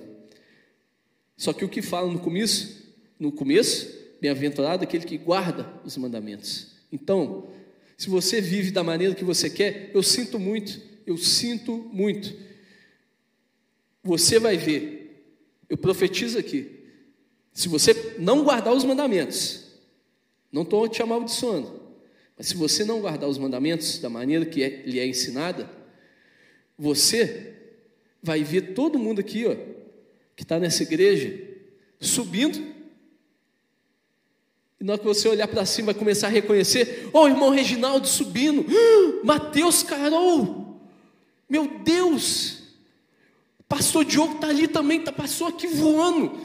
[1.38, 6.68] Só que o que fala no começo, no começo, bem-aventurado aquele que guarda os mandamentos.
[6.92, 7.50] Então,
[7.98, 12.34] se você vive da maneira que você quer, eu sinto muito, eu sinto muito.
[14.04, 15.36] Você vai ver,
[15.70, 16.80] eu profetizo aqui,
[17.54, 19.66] se você não guardar os mandamentos,
[20.52, 21.82] não estou te amaldiçoando,
[22.38, 25.70] mas se você não guardar os mandamentos da maneira que é, lhe é ensinada,
[26.78, 27.61] você
[28.22, 29.56] vai ver todo mundo aqui, ó,
[30.36, 31.40] que está nessa igreja,
[32.00, 32.72] subindo,
[34.82, 37.52] e na hora que você olhar para cima, vai começar a reconhecer: Ó, oh, irmão
[37.52, 38.66] Reginaldo subindo,
[39.24, 40.82] Mateus Carol,
[41.48, 42.64] meu Deus!
[43.70, 46.38] Pastor Diogo está ali também, tá, passou aqui voando,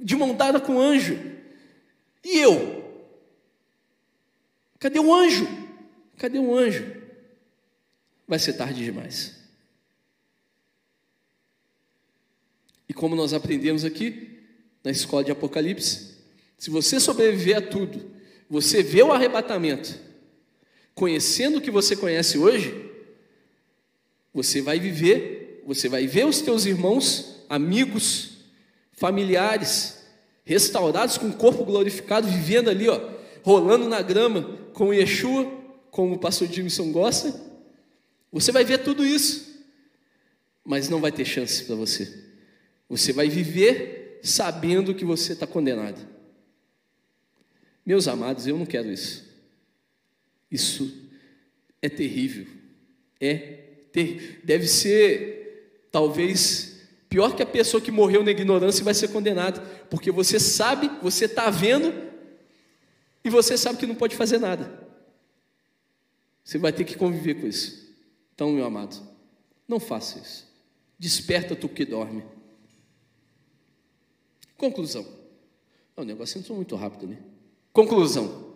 [0.00, 1.16] de mão dada com o anjo.
[2.24, 2.82] E eu?
[4.80, 5.46] Cadê o anjo?
[6.16, 6.84] Cadê o anjo?
[8.26, 9.43] Vai ser tarde demais.
[12.88, 14.38] E como nós aprendemos aqui
[14.82, 16.14] na escola de Apocalipse,
[16.58, 18.10] se você sobreviver a tudo,
[18.48, 19.98] você vê o arrebatamento,
[20.94, 22.90] conhecendo o que você conhece hoje,
[24.32, 28.38] você vai viver, você vai ver os teus irmãos, amigos,
[28.92, 30.04] familiares,
[30.44, 33.00] restaurados com o corpo glorificado, vivendo ali, ó,
[33.42, 35.50] rolando na grama com Yeshua,
[35.90, 37.40] como o pastor Jimson gosta.
[38.32, 39.62] Você vai ver tudo isso,
[40.64, 42.33] mas não vai ter chance para você.
[42.88, 46.00] Você vai viver sabendo que você está condenado.
[47.84, 49.24] Meus amados, eu não quero isso.
[50.50, 51.10] Isso
[51.82, 52.46] é terrível.
[53.20, 53.38] É
[53.92, 56.74] ter, deve ser talvez
[57.08, 60.90] pior que a pessoa que morreu na ignorância e vai ser condenada, porque você sabe,
[61.00, 61.94] você está vendo
[63.22, 64.82] e você sabe que não pode fazer nada.
[66.42, 67.94] Você vai ter que conviver com isso.
[68.34, 68.96] Então, meu amado,
[69.68, 70.46] não faça isso.
[70.98, 72.24] Desperta tu que dorme.
[74.56, 75.06] Conclusão.
[75.96, 77.18] O negócio não muito rápido, né?
[77.72, 78.54] Conclusão.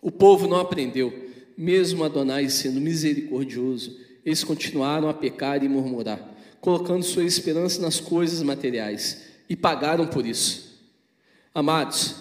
[0.00, 7.04] O povo não aprendeu, mesmo Adonai sendo misericordioso, eles continuaram a pecar e murmurar, colocando
[7.04, 10.80] sua esperança nas coisas materiais e pagaram por isso.
[11.54, 12.16] Amados,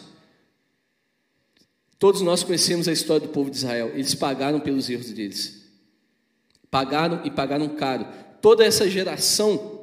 [1.98, 5.62] todos nós conhecemos a história do povo de Israel, eles pagaram pelos erros deles.
[6.70, 8.08] Pagaram e pagaram caro.
[8.42, 9.81] Toda essa geração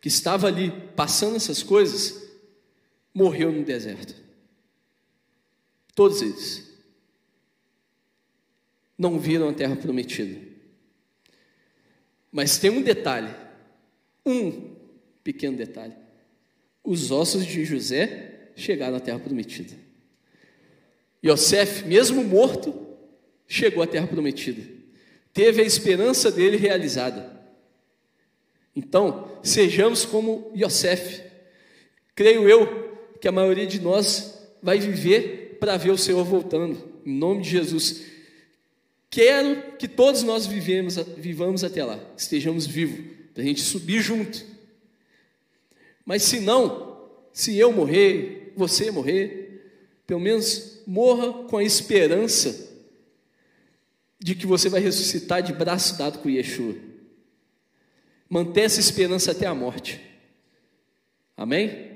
[0.00, 2.22] que estava ali passando essas coisas,
[3.12, 4.14] morreu no deserto.
[5.94, 6.70] Todos eles.
[8.96, 10.40] Não viram a terra prometida.
[12.32, 13.34] Mas tem um detalhe,
[14.24, 14.74] um
[15.24, 15.94] pequeno detalhe.
[16.82, 19.74] Os ossos de José chegaram à terra prometida.
[21.24, 22.88] Yosef, mesmo morto,
[23.46, 24.62] chegou à terra prometida.
[25.32, 27.39] Teve a esperança dele realizada.
[28.74, 31.22] Então, sejamos como Yosef.
[32.14, 37.14] Creio eu que a maioria de nós vai viver para ver o Senhor voltando, em
[37.14, 38.02] nome de Jesus.
[39.10, 43.04] Quero que todos nós vivemos, vivamos até lá, estejamos vivos,
[43.34, 44.44] para a gente subir junto.
[46.04, 49.50] Mas se não, se eu morrer, você morrer,
[50.06, 52.68] pelo menos morra com a esperança
[54.18, 56.74] de que você vai ressuscitar de braço dado com Yeshua.
[58.30, 60.00] Mantenha essa esperança até a morte.
[61.36, 61.90] Amém?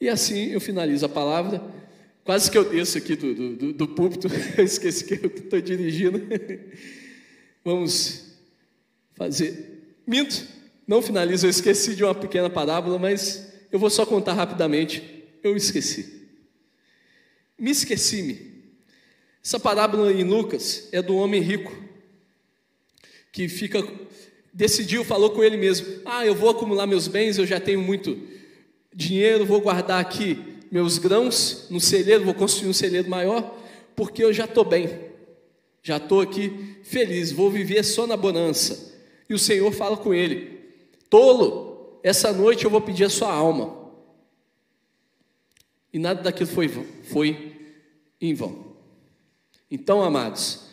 [0.00, 1.60] E assim eu finalizo a palavra.
[2.22, 6.22] Quase que eu desço aqui do, do, do púlpito, eu esqueci que eu estou dirigindo.
[7.64, 8.36] Vamos
[9.14, 9.96] fazer.
[10.06, 10.46] Minto,
[10.86, 15.02] não finalizo, eu esqueci de uma pequena parábola, mas eu vou só contar rapidamente.
[15.42, 16.28] Eu esqueci.
[17.58, 18.52] Me esqueci-me.
[19.44, 21.81] Essa parábola em Lucas é do homem rico
[23.32, 23.82] que fica
[24.52, 28.20] decidiu, falou com ele mesmo: "Ah, eu vou acumular meus bens, eu já tenho muito
[28.94, 30.38] dinheiro, vou guardar aqui
[30.70, 33.58] meus grãos no celeiro, vou construir um celeiro maior,
[33.96, 35.10] porque eu já estou bem.
[35.82, 38.92] Já estou aqui feliz, vou viver só na bonança".
[39.28, 40.60] E o Senhor fala com ele:
[41.08, 43.80] "Tolo, essa noite eu vou pedir a sua alma".
[45.90, 47.56] E nada daquilo foi foi
[48.20, 48.72] em vão.
[49.70, 50.66] Então, amados,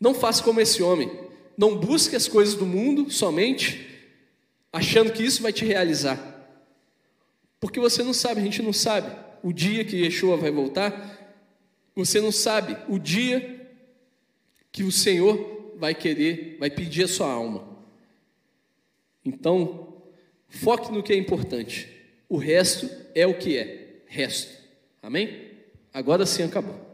[0.00, 1.29] não faça como esse homem
[1.60, 3.86] não busque as coisas do mundo somente,
[4.72, 6.18] achando que isso vai te realizar.
[7.60, 11.38] Porque você não sabe, a gente não sabe o dia que Yeshua vai voltar,
[11.94, 13.68] você não sabe o dia
[14.72, 17.68] que o Senhor vai querer, vai pedir a sua alma.
[19.22, 20.02] Então,
[20.48, 21.90] foque no que é importante.
[22.26, 24.50] O resto é o que é, resto.
[25.02, 25.50] Amém?
[25.92, 26.89] Agora sim acabou.